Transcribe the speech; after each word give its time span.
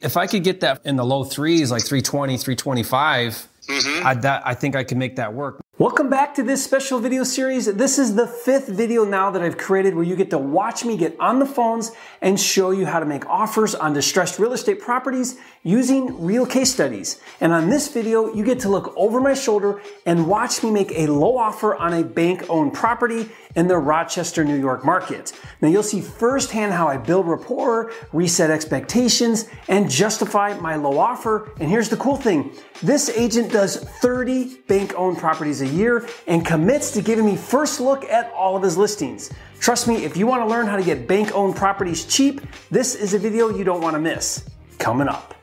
If 0.00 0.16
I 0.16 0.26
could 0.26 0.44
get 0.44 0.60
that 0.60 0.84
in 0.84 0.96
the 0.96 1.04
low 1.04 1.24
threes, 1.24 1.70
like 1.70 1.84
320, 1.84 2.38
325, 2.38 3.48
mm-hmm. 3.66 4.06
I, 4.06 4.14
that, 4.14 4.42
I 4.46 4.54
think 4.54 4.76
I 4.76 4.84
can 4.84 4.98
make 4.98 5.16
that 5.16 5.34
work. 5.34 5.60
Welcome 5.80 6.10
back 6.10 6.34
to 6.34 6.42
this 6.42 6.62
special 6.62 7.00
video 7.00 7.24
series. 7.24 7.64
This 7.64 7.98
is 7.98 8.14
the 8.14 8.26
fifth 8.26 8.68
video 8.68 9.02
now 9.02 9.30
that 9.30 9.40
I've 9.40 9.56
created 9.56 9.94
where 9.94 10.04
you 10.04 10.14
get 10.14 10.28
to 10.28 10.36
watch 10.36 10.84
me 10.84 10.94
get 10.94 11.18
on 11.18 11.38
the 11.38 11.46
phones 11.46 11.92
and 12.20 12.38
show 12.38 12.70
you 12.70 12.84
how 12.84 13.00
to 13.00 13.06
make 13.06 13.24
offers 13.24 13.74
on 13.74 13.94
distressed 13.94 14.38
real 14.38 14.52
estate 14.52 14.78
properties 14.78 15.38
using 15.62 16.22
real 16.22 16.44
case 16.44 16.70
studies. 16.70 17.18
And 17.40 17.50
on 17.50 17.70
this 17.70 17.88
video, 17.88 18.30
you 18.34 18.44
get 18.44 18.60
to 18.60 18.68
look 18.68 18.92
over 18.94 19.22
my 19.22 19.32
shoulder 19.32 19.80
and 20.04 20.26
watch 20.26 20.62
me 20.62 20.70
make 20.70 20.92
a 20.92 21.06
low 21.06 21.38
offer 21.38 21.74
on 21.74 21.94
a 21.94 22.04
bank 22.04 22.44
owned 22.50 22.74
property 22.74 23.30
in 23.56 23.66
the 23.66 23.78
Rochester, 23.78 24.44
New 24.44 24.58
York 24.60 24.84
market. 24.84 25.32
Now 25.62 25.68
you'll 25.68 25.82
see 25.82 26.02
firsthand 26.02 26.74
how 26.74 26.88
I 26.88 26.98
build 26.98 27.26
rapport, 27.26 27.90
reset 28.12 28.50
expectations, 28.50 29.46
and 29.66 29.90
justify 29.90 30.52
my 30.60 30.76
low 30.76 30.98
offer. 30.98 31.52
And 31.58 31.70
here's 31.70 31.88
the 31.88 31.96
cool 31.96 32.16
thing. 32.16 32.52
This 32.82 33.08
agent 33.08 33.50
does 33.50 33.76
30 33.76 34.56
bank 34.68 34.92
owned 34.94 35.16
properties 35.16 35.62
a 35.62 35.69
year 35.70 36.08
and 36.26 36.44
commits 36.44 36.90
to 36.92 37.02
giving 37.02 37.24
me 37.24 37.36
first 37.36 37.80
look 37.80 38.04
at 38.04 38.32
all 38.32 38.56
of 38.56 38.62
his 38.62 38.76
listings. 38.76 39.30
Trust 39.58 39.88
me, 39.88 40.04
if 40.04 40.16
you 40.16 40.26
want 40.26 40.42
to 40.42 40.46
learn 40.46 40.66
how 40.66 40.76
to 40.76 40.82
get 40.82 41.06
bank 41.06 41.34
owned 41.34 41.56
properties 41.56 42.04
cheap, 42.04 42.40
this 42.70 42.94
is 42.94 43.14
a 43.14 43.18
video 43.18 43.50
you 43.50 43.64
don't 43.64 43.80
want 43.80 43.94
to 43.94 44.00
miss. 44.00 44.44
Coming 44.78 45.08
up. 45.08 45.34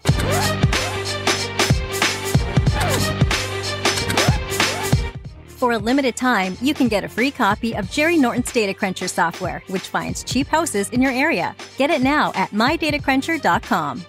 For 5.57 5.71
a 5.71 5.77
limited 5.77 6.15
time, 6.15 6.55
you 6.61 6.75
can 6.75 6.87
get 6.87 7.03
a 7.03 7.09
free 7.09 7.31
copy 7.31 7.75
of 7.75 7.89
Jerry 7.89 8.15
Norton's 8.17 8.51
Data 8.51 8.75
Cruncher 8.75 9.07
software, 9.07 9.63
which 9.67 9.87
finds 9.87 10.23
cheap 10.23 10.47
houses 10.47 10.89
in 10.91 11.01
your 11.01 11.11
area. 11.11 11.55
Get 11.77 11.89
it 11.89 12.01
now 12.01 12.31
at 12.35 12.51
mydatacruncher.com. 12.51 14.05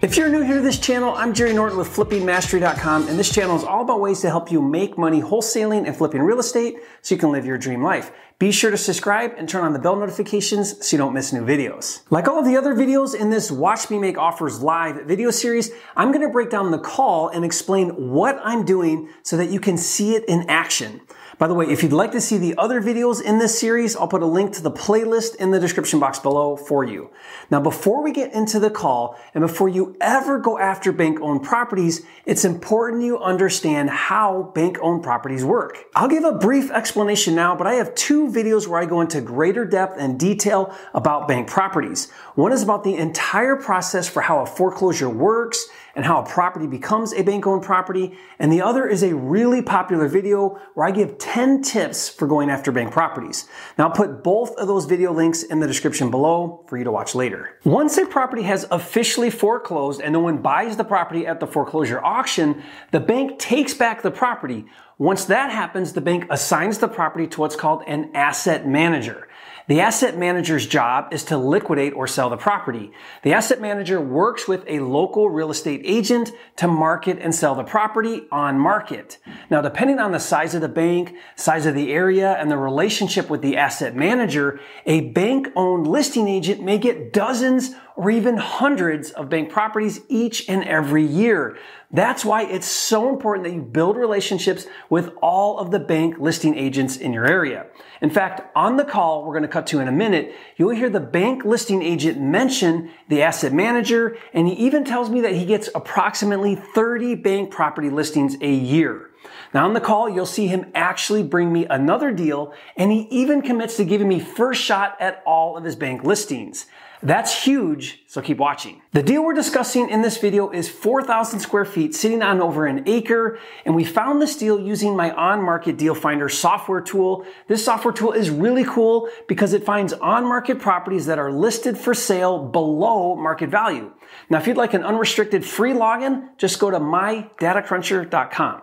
If 0.00 0.16
you're 0.16 0.28
new 0.28 0.42
here 0.42 0.54
to 0.54 0.60
this 0.60 0.78
channel, 0.78 1.12
I'm 1.16 1.34
Jerry 1.34 1.52
Norton 1.52 1.76
with 1.76 1.88
FlippingMastery.com, 1.88 3.08
and 3.08 3.18
this 3.18 3.34
channel 3.34 3.56
is 3.56 3.64
all 3.64 3.82
about 3.82 3.98
ways 3.98 4.20
to 4.20 4.28
help 4.28 4.52
you 4.52 4.62
make 4.62 4.96
money 4.96 5.20
wholesaling 5.20 5.88
and 5.88 5.96
flipping 5.96 6.22
real 6.22 6.38
estate 6.38 6.76
so 7.02 7.16
you 7.16 7.18
can 7.18 7.32
live 7.32 7.44
your 7.44 7.58
dream 7.58 7.82
life. 7.82 8.12
Be 8.38 8.52
sure 8.52 8.70
to 8.70 8.76
subscribe 8.76 9.32
and 9.36 9.48
turn 9.48 9.64
on 9.64 9.72
the 9.72 9.80
bell 9.80 9.96
notifications 9.96 10.86
so 10.86 10.94
you 10.94 10.98
don't 10.98 11.14
miss 11.14 11.32
new 11.32 11.44
videos. 11.44 12.02
Like 12.10 12.28
all 12.28 12.38
of 12.38 12.44
the 12.44 12.56
other 12.56 12.76
videos 12.76 13.12
in 13.12 13.30
this 13.30 13.50
Watch 13.50 13.90
Me 13.90 13.98
Make 13.98 14.16
Offers 14.16 14.62
Live 14.62 15.04
video 15.04 15.32
series, 15.32 15.72
I'm 15.96 16.12
gonna 16.12 16.30
break 16.30 16.48
down 16.48 16.70
the 16.70 16.78
call 16.78 17.30
and 17.30 17.44
explain 17.44 17.88
what 18.10 18.40
I'm 18.44 18.64
doing 18.64 19.08
so 19.24 19.36
that 19.36 19.50
you 19.50 19.58
can 19.58 19.76
see 19.76 20.14
it 20.14 20.24
in 20.28 20.48
action. 20.48 21.00
By 21.38 21.46
the 21.46 21.54
way, 21.54 21.66
if 21.66 21.84
you'd 21.84 21.92
like 21.92 22.10
to 22.12 22.20
see 22.20 22.36
the 22.36 22.56
other 22.58 22.82
videos 22.82 23.22
in 23.22 23.38
this 23.38 23.56
series, 23.56 23.94
I'll 23.94 24.08
put 24.08 24.22
a 24.22 24.26
link 24.26 24.54
to 24.54 24.62
the 24.62 24.72
playlist 24.72 25.36
in 25.36 25.52
the 25.52 25.60
description 25.60 26.00
box 26.00 26.18
below 26.18 26.56
for 26.56 26.82
you. 26.82 27.10
Now, 27.48 27.60
before 27.60 28.02
we 28.02 28.10
get 28.10 28.32
into 28.32 28.58
the 28.58 28.70
call 28.70 29.16
and 29.34 29.42
before 29.42 29.68
you 29.68 29.96
ever 30.00 30.40
go 30.40 30.58
after 30.58 30.90
bank 30.90 31.20
owned 31.20 31.44
properties, 31.44 32.04
it's 32.26 32.44
important 32.44 33.04
you 33.04 33.20
understand 33.20 33.88
how 33.88 34.50
bank 34.52 34.78
owned 34.82 35.04
properties 35.04 35.44
work. 35.44 35.84
I'll 35.94 36.08
give 36.08 36.24
a 36.24 36.32
brief 36.32 36.72
explanation 36.72 37.36
now, 37.36 37.54
but 37.54 37.68
I 37.68 37.74
have 37.74 37.94
two 37.94 38.26
videos 38.26 38.66
where 38.66 38.80
I 38.80 38.84
go 38.84 39.00
into 39.00 39.20
greater 39.20 39.64
depth 39.64 39.96
and 39.96 40.18
detail 40.18 40.74
about 40.92 41.28
bank 41.28 41.48
properties. 41.48 42.10
One 42.38 42.52
is 42.52 42.62
about 42.62 42.84
the 42.84 42.94
entire 42.94 43.56
process 43.56 44.08
for 44.08 44.20
how 44.20 44.38
a 44.38 44.46
foreclosure 44.46 45.10
works 45.10 45.66
and 45.96 46.04
how 46.04 46.22
a 46.22 46.24
property 46.24 46.68
becomes 46.68 47.12
a 47.12 47.22
bank 47.22 47.48
owned 47.48 47.64
property. 47.64 48.16
And 48.38 48.52
the 48.52 48.62
other 48.62 48.86
is 48.86 49.02
a 49.02 49.12
really 49.12 49.60
popular 49.60 50.06
video 50.06 50.60
where 50.74 50.86
I 50.86 50.92
give 50.92 51.18
10 51.18 51.62
tips 51.62 52.08
for 52.08 52.28
going 52.28 52.48
after 52.48 52.70
bank 52.70 52.92
properties. 52.92 53.48
Now 53.76 53.88
I'll 53.88 53.92
put 53.92 54.22
both 54.22 54.54
of 54.54 54.68
those 54.68 54.84
video 54.84 55.12
links 55.12 55.42
in 55.42 55.58
the 55.58 55.66
description 55.66 56.12
below 56.12 56.64
for 56.68 56.78
you 56.78 56.84
to 56.84 56.92
watch 56.92 57.16
later. 57.16 57.58
Once 57.64 57.98
a 57.98 58.06
property 58.06 58.42
has 58.42 58.64
officially 58.70 59.30
foreclosed 59.30 60.00
and 60.00 60.12
no 60.12 60.20
one 60.20 60.38
buys 60.38 60.76
the 60.76 60.84
property 60.84 61.26
at 61.26 61.40
the 61.40 61.46
foreclosure 61.48 62.00
auction, 62.04 62.62
the 62.92 63.00
bank 63.00 63.40
takes 63.40 63.74
back 63.74 64.02
the 64.02 64.12
property. 64.12 64.64
Once 64.96 65.24
that 65.24 65.50
happens, 65.50 65.92
the 65.92 66.00
bank 66.00 66.24
assigns 66.30 66.78
the 66.78 66.86
property 66.86 67.26
to 67.26 67.40
what's 67.40 67.56
called 67.56 67.82
an 67.88 68.12
asset 68.14 68.64
manager. 68.64 69.27
The 69.68 69.82
asset 69.82 70.16
manager's 70.16 70.66
job 70.66 71.12
is 71.12 71.24
to 71.24 71.36
liquidate 71.36 71.92
or 71.92 72.06
sell 72.06 72.30
the 72.30 72.38
property. 72.38 72.90
The 73.22 73.34
asset 73.34 73.60
manager 73.60 74.00
works 74.00 74.48
with 74.48 74.64
a 74.66 74.80
local 74.80 75.28
real 75.28 75.50
estate 75.50 75.82
agent 75.84 76.32
to 76.56 76.66
market 76.66 77.18
and 77.20 77.34
sell 77.34 77.54
the 77.54 77.64
property 77.64 78.26
on 78.32 78.58
market. 78.58 79.18
Now, 79.50 79.60
depending 79.60 79.98
on 79.98 80.12
the 80.12 80.20
size 80.20 80.54
of 80.54 80.62
the 80.62 80.70
bank, 80.70 81.14
size 81.36 81.66
of 81.66 81.74
the 81.74 81.92
area, 81.92 82.32
and 82.32 82.50
the 82.50 82.56
relationship 82.56 83.28
with 83.28 83.42
the 83.42 83.58
asset 83.58 83.94
manager, 83.94 84.58
a 84.86 85.02
bank 85.02 85.48
owned 85.54 85.86
listing 85.86 86.28
agent 86.28 86.62
may 86.62 86.78
get 86.78 87.12
dozens 87.12 87.74
or 87.98 88.12
even 88.12 88.36
hundreds 88.36 89.10
of 89.10 89.28
bank 89.28 89.50
properties 89.50 90.00
each 90.08 90.48
and 90.48 90.62
every 90.62 91.04
year. 91.04 91.58
That's 91.90 92.24
why 92.24 92.44
it's 92.44 92.68
so 92.68 93.08
important 93.08 93.44
that 93.44 93.52
you 93.52 93.60
build 93.60 93.96
relationships 93.96 94.66
with 94.88 95.10
all 95.20 95.58
of 95.58 95.72
the 95.72 95.80
bank 95.80 96.16
listing 96.20 96.56
agents 96.56 96.96
in 96.96 97.12
your 97.12 97.26
area. 97.26 97.66
In 98.00 98.08
fact, 98.08 98.56
on 98.56 98.76
the 98.76 98.84
call 98.84 99.24
we're 99.24 99.32
going 99.32 99.42
to 99.42 99.48
cut 99.48 99.66
to 99.68 99.80
in 99.80 99.88
a 99.88 99.92
minute, 99.92 100.32
you'll 100.56 100.76
hear 100.76 100.88
the 100.88 101.00
bank 101.00 101.44
listing 101.44 101.82
agent 101.82 102.20
mention 102.20 102.92
the 103.08 103.20
asset 103.20 103.52
manager, 103.52 104.16
and 104.32 104.46
he 104.46 104.54
even 104.54 104.84
tells 104.84 105.10
me 105.10 105.20
that 105.22 105.34
he 105.34 105.44
gets 105.44 105.68
approximately 105.74 106.54
30 106.54 107.16
bank 107.16 107.50
property 107.50 107.90
listings 107.90 108.36
a 108.40 108.54
year. 108.54 109.10
Now 109.52 109.64
on 109.64 109.74
the 109.74 109.80
call, 109.80 110.08
you'll 110.08 110.24
see 110.24 110.46
him 110.46 110.70
actually 110.72 111.24
bring 111.24 111.52
me 111.52 111.66
another 111.66 112.12
deal, 112.12 112.54
and 112.76 112.92
he 112.92 113.08
even 113.10 113.42
commits 113.42 113.76
to 113.78 113.84
giving 113.84 114.06
me 114.06 114.20
first 114.20 114.62
shot 114.62 114.96
at 115.00 115.20
all 115.26 115.56
of 115.56 115.64
his 115.64 115.74
bank 115.74 116.04
listings. 116.04 116.66
That's 117.02 117.44
huge, 117.44 118.02
so 118.08 118.20
keep 118.20 118.38
watching. 118.38 118.82
The 118.92 119.04
deal 119.04 119.24
we're 119.24 119.34
discussing 119.34 119.88
in 119.88 120.02
this 120.02 120.18
video 120.18 120.50
is 120.50 120.68
4,000 120.68 121.38
square 121.38 121.64
feet 121.64 121.94
sitting 121.94 122.22
on 122.22 122.40
over 122.40 122.66
an 122.66 122.88
acre, 122.88 123.38
and 123.64 123.76
we 123.76 123.84
found 123.84 124.20
this 124.20 124.36
deal 124.36 124.58
using 124.58 124.96
my 124.96 125.12
on-market 125.12 125.78
deal 125.78 125.94
finder 125.94 126.28
software 126.28 126.80
tool. 126.80 127.24
This 127.46 127.64
software 127.64 127.94
tool 127.94 128.12
is 128.12 128.30
really 128.30 128.64
cool 128.64 129.08
because 129.28 129.52
it 129.52 129.64
finds 129.64 129.92
on-market 129.92 130.58
properties 130.58 131.06
that 131.06 131.20
are 131.20 131.30
listed 131.30 131.78
for 131.78 131.94
sale 131.94 132.38
below 132.38 133.14
market 133.14 133.48
value. 133.48 133.92
Now, 134.28 134.38
if 134.38 134.48
you'd 134.48 134.56
like 134.56 134.74
an 134.74 134.82
unrestricted 134.82 135.44
free 135.44 135.72
login, 135.72 136.30
just 136.36 136.58
go 136.58 136.70
to 136.70 136.80
mydatacruncher.com. 136.80 138.62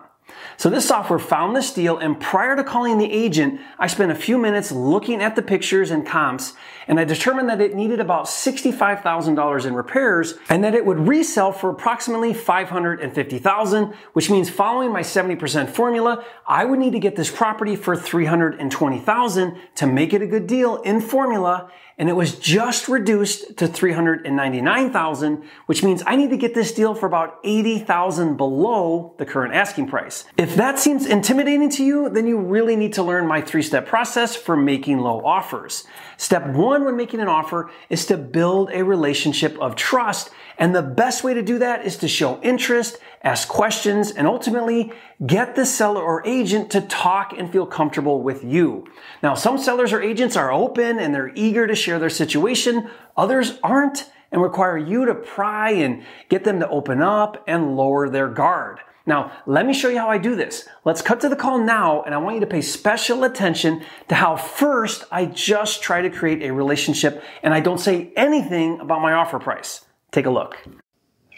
So 0.56 0.70
this 0.70 0.88
software 0.88 1.18
found 1.18 1.54
this 1.54 1.72
deal 1.72 1.98
and 1.98 2.18
prior 2.18 2.56
to 2.56 2.64
calling 2.64 2.98
the 2.98 3.10
agent, 3.10 3.60
I 3.78 3.86
spent 3.86 4.10
a 4.10 4.14
few 4.14 4.38
minutes 4.38 4.72
looking 4.72 5.22
at 5.22 5.36
the 5.36 5.42
pictures 5.42 5.90
and 5.90 6.06
comps 6.06 6.54
and 6.88 7.00
I 7.00 7.04
determined 7.04 7.48
that 7.48 7.60
it 7.60 7.74
needed 7.74 8.00
about 8.00 8.26
$65,000 8.26 9.66
in 9.66 9.74
repairs 9.74 10.34
and 10.48 10.62
that 10.64 10.74
it 10.74 10.84
would 10.86 11.08
resell 11.08 11.52
for 11.52 11.70
approximately 11.70 12.32
550,000, 12.32 13.94
which 14.12 14.30
means 14.30 14.50
following 14.50 14.92
my 14.92 15.02
70% 15.02 15.68
formula, 15.68 16.24
I 16.46 16.64
would 16.64 16.78
need 16.78 16.92
to 16.92 16.98
get 16.98 17.16
this 17.16 17.30
property 17.30 17.76
for 17.76 17.96
320,000 17.96 19.56
to 19.76 19.86
make 19.86 20.12
it 20.12 20.22
a 20.22 20.26
good 20.26 20.46
deal 20.46 20.76
in 20.82 21.00
formula 21.00 21.70
and 21.98 22.10
it 22.10 22.12
was 22.12 22.38
just 22.38 22.88
reduced 22.88 23.56
to 23.56 23.66
399,000, 23.66 25.42
which 25.64 25.82
means 25.82 26.02
I 26.06 26.16
need 26.16 26.28
to 26.30 26.36
get 26.36 26.54
this 26.54 26.72
deal 26.72 26.94
for 26.94 27.06
about 27.06 27.38
80,000 27.42 28.36
below 28.36 29.14
the 29.16 29.24
current 29.24 29.54
asking 29.54 29.88
price. 29.88 30.24
If 30.36 30.56
that 30.56 30.78
seems 30.78 31.06
intimidating 31.06 31.70
to 31.70 31.84
you, 31.84 32.10
then 32.10 32.26
you 32.26 32.38
really 32.38 32.76
need 32.76 32.92
to 32.94 33.02
learn 33.02 33.26
my 33.26 33.40
three-step 33.40 33.86
process 33.86 34.36
for 34.36 34.56
making 34.56 34.98
low 34.98 35.24
offers. 35.24 35.84
Step 36.18 36.46
one 36.48 36.75
when 36.84 36.96
making 36.96 37.20
an 37.20 37.28
offer 37.28 37.70
is 37.88 38.06
to 38.06 38.16
build 38.16 38.70
a 38.72 38.84
relationship 38.84 39.56
of 39.58 39.76
trust, 39.76 40.30
and 40.58 40.74
the 40.74 40.82
best 40.82 41.24
way 41.24 41.34
to 41.34 41.42
do 41.42 41.58
that 41.58 41.84
is 41.84 41.96
to 41.98 42.08
show 42.08 42.40
interest, 42.42 42.98
ask 43.22 43.48
questions, 43.48 44.10
and 44.10 44.26
ultimately 44.26 44.92
get 45.26 45.54
the 45.54 45.66
seller 45.66 46.02
or 46.02 46.26
agent 46.26 46.70
to 46.70 46.80
talk 46.80 47.32
and 47.36 47.52
feel 47.52 47.66
comfortable 47.66 48.22
with 48.22 48.42
you. 48.44 48.86
Now, 49.22 49.34
some 49.34 49.58
sellers 49.58 49.92
or 49.92 50.02
agents 50.02 50.36
are 50.36 50.52
open 50.52 50.98
and 50.98 51.14
they're 51.14 51.32
eager 51.34 51.66
to 51.66 51.74
share 51.74 51.98
their 51.98 52.10
situation. 52.10 52.88
Others 53.16 53.58
aren't 53.62 54.10
and 54.32 54.42
require 54.42 54.78
you 54.78 55.06
to 55.06 55.14
pry 55.14 55.70
and 55.70 56.02
get 56.28 56.44
them 56.44 56.60
to 56.60 56.68
open 56.68 57.02
up 57.02 57.42
and 57.46 57.76
lower 57.76 58.08
their 58.08 58.28
guard. 58.28 58.80
Now, 59.06 59.30
let 59.46 59.64
me 59.64 59.72
show 59.72 59.88
you 59.88 59.98
how 59.98 60.08
I 60.08 60.18
do 60.18 60.34
this. 60.34 60.68
Let's 60.84 61.00
cut 61.00 61.20
to 61.20 61.28
the 61.28 61.36
call 61.36 61.58
now, 61.58 62.02
and 62.02 62.12
I 62.12 62.18
want 62.18 62.34
you 62.34 62.40
to 62.40 62.46
pay 62.46 62.60
special 62.60 63.22
attention 63.22 63.84
to 64.08 64.16
how 64.16 64.36
first 64.36 65.04
I 65.12 65.26
just 65.26 65.80
try 65.80 66.02
to 66.02 66.10
create 66.10 66.42
a 66.42 66.52
relationship 66.52 67.22
and 67.42 67.54
I 67.54 67.60
don't 67.60 67.78
say 67.78 68.12
anything 68.16 68.80
about 68.80 69.00
my 69.00 69.12
offer 69.12 69.38
price. 69.38 69.84
Take 70.10 70.26
a 70.26 70.30
look. 70.30 70.56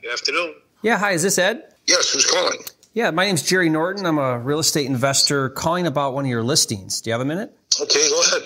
Good 0.01 0.13
afternoon. 0.13 0.55
Yeah, 0.81 0.97
hi, 0.97 1.13
is 1.13 1.23
this 1.23 1.39
Ed? 1.39 1.75
Yes, 1.87 2.13
who's 2.13 2.25
calling? 2.25 2.59
Yeah, 2.95 3.11
my 3.11 3.27
name's 3.27 3.43
Jerry 3.43 3.69
Norton. 3.69 4.07
I'm 4.07 4.19
a 4.19 4.39
real 4.39 4.61
estate 4.61 4.87
investor 4.87 5.51
calling 5.51 5.87
about 5.87 6.15
one 6.15 6.25
of 6.25 6.31
your 6.31 6.43
listings. 6.43 7.03
Do 7.03 7.11
you 7.11 7.13
have 7.13 7.21
a 7.21 7.25
minute? 7.27 7.55
Okay, 7.81 8.09
go 8.09 8.21
ahead. 8.23 8.43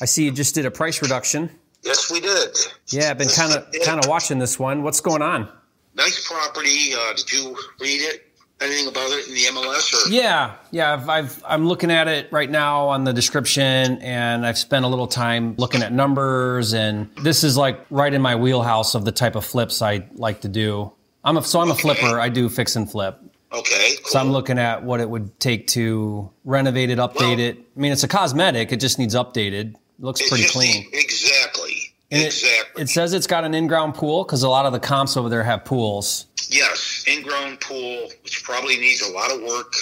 I 0.00 0.04
see 0.04 0.24
you 0.24 0.30
just 0.30 0.54
did 0.54 0.66
a 0.66 0.70
price 0.70 1.00
reduction. 1.00 1.50
Yes, 1.82 2.12
we 2.12 2.20
did. 2.20 2.56
Yeah, 2.88 3.10
I've 3.10 3.18
been 3.18 3.28
kind 3.28 3.54
of 3.54 3.66
kind 3.84 3.98
of 3.98 4.08
watching 4.08 4.38
this 4.38 4.58
one. 4.58 4.82
What's 4.82 5.00
going 5.00 5.22
on? 5.22 5.48
Nice 5.94 6.28
property. 6.28 6.92
Uh, 6.94 7.14
did 7.14 7.32
you 7.32 7.56
read 7.80 8.02
it? 8.02 8.31
Anything 8.62 8.88
about 8.88 9.10
it 9.10 9.28
in 9.28 9.34
the 9.34 9.40
MLS? 9.60 9.92
Or 10.08 10.10
Yeah, 10.10 10.54
yeah. 10.70 10.92
I've, 10.94 11.08
I've 11.08 11.44
I'm 11.46 11.66
looking 11.66 11.90
at 11.90 12.08
it 12.08 12.30
right 12.32 12.50
now 12.50 12.88
on 12.88 13.04
the 13.04 13.12
description, 13.12 13.98
and 14.02 14.46
I've 14.46 14.58
spent 14.58 14.84
a 14.84 14.88
little 14.88 15.06
time 15.06 15.54
looking 15.58 15.82
at 15.82 15.92
numbers, 15.92 16.72
and 16.74 17.10
this 17.22 17.44
is 17.44 17.56
like 17.56 17.80
right 17.90 18.12
in 18.12 18.22
my 18.22 18.36
wheelhouse 18.36 18.94
of 18.94 19.04
the 19.04 19.12
type 19.12 19.34
of 19.36 19.44
flips 19.44 19.82
I 19.82 20.06
like 20.14 20.40
to 20.42 20.48
do. 20.48 20.92
I'm 21.24 21.36
a, 21.36 21.42
so 21.42 21.60
I'm 21.60 21.70
a 21.70 21.74
flipper. 21.74 22.18
I 22.18 22.28
do 22.28 22.48
fix 22.48 22.74
and 22.76 22.90
flip. 22.90 23.18
okay, 23.52 23.94
cool. 24.02 24.10
So 24.10 24.18
I'm 24.18 24.32
looking 24.32 24.58
at 24.58 24.82
what 24.82 25.00
it 25.00 25.08
would 25.08 25.38
take 25.38 25.66
to 25.68 26.30
renovate 26.44 26.90
it, 26.90 26.98
update 26.98 27.14
Well- 27.36 27.38
it. 27.40 27.58
I 27.76 27.80
mean, 27.80 27.92
it's 27.92 28.02
a 28.02 28.08
cosmetic. 28.08 28.72
It 28.72 28.80
just 28.80 28.98
needs 28.98 29.14
updated. 29.14 29.74
It 29.74 29.76
looks 30.00 30.26
pretty 30.28 30.44
clean. 30.48 30.88
Exactly. 30.92 31.76
And 32.10 32.22
it- 32.22 32.26
exactly. 32.26 32.82
It, 32.82 32.88
says 32.88 33.12
it's 33.12 33.26
got 33.26 33.44
an 33.44 33.54
in-ground 33.54 33.94
pool 33.94 34.24
because 34.24 34.42
a 34.42 34.48
lot 34.48 34.66
of 34.66 34.72
the 34.72 34.80
comps 34.80 35.16
over 35.16 35.28
there 35.28 35.44
have 35.44 35.64
pools. 35.64 36.26
yes, 36.50 36.91
in-ground 37.06 37.60
pool, 37.60 38.08
which 38.24 38.42
probably 38.44 38.76
needs 38.76 39.02
a 39.02 39.12
lot 39.12 39.30
of 39.32 39.40
work. 39.42 39.72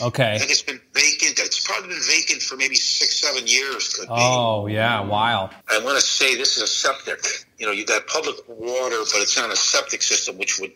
I 0.00 0.06
Okay. 0.06 0.38
think 0.38 0.50
it's 0.50 0.62
been 0.62 0.80
vacant. 0.94 1.38
It's 1.38 1.60
probably 1.66 1.90
been 1.90 2.02
vacant 2.08 2.40
for 2.40 2.56
maybe 2.56 2.76
six, 2.76 3.16
seven 3.20 3.46
years. 3.46 3.92
Could 3.92 4.08
be. 4.08 4.14
Oh 4.16 4.66
yeah, 4.66 5.00
wow. 5.02 5.50
I 5.70 5.80
want 5.80 5.96
to 6.00 6.04
say 6.04 6.34
this 6.34 6.56
is 6.56 6.62
a 6.62 6.66
septic. 6.66 7.20
You 7.58 7.66
know, 7.66 7.72
you 7.72 7.84
got 7.84 8.06
public 8.06 8.36
water, 8.48 8.96
but 9.12 9.20
it's 9.20 9.36
on 9.38 9.50
a 9.50 9.56
septic 9.56 10.00
system, 10.02 10.38
which 10.38 10.58
would 10.58 10.72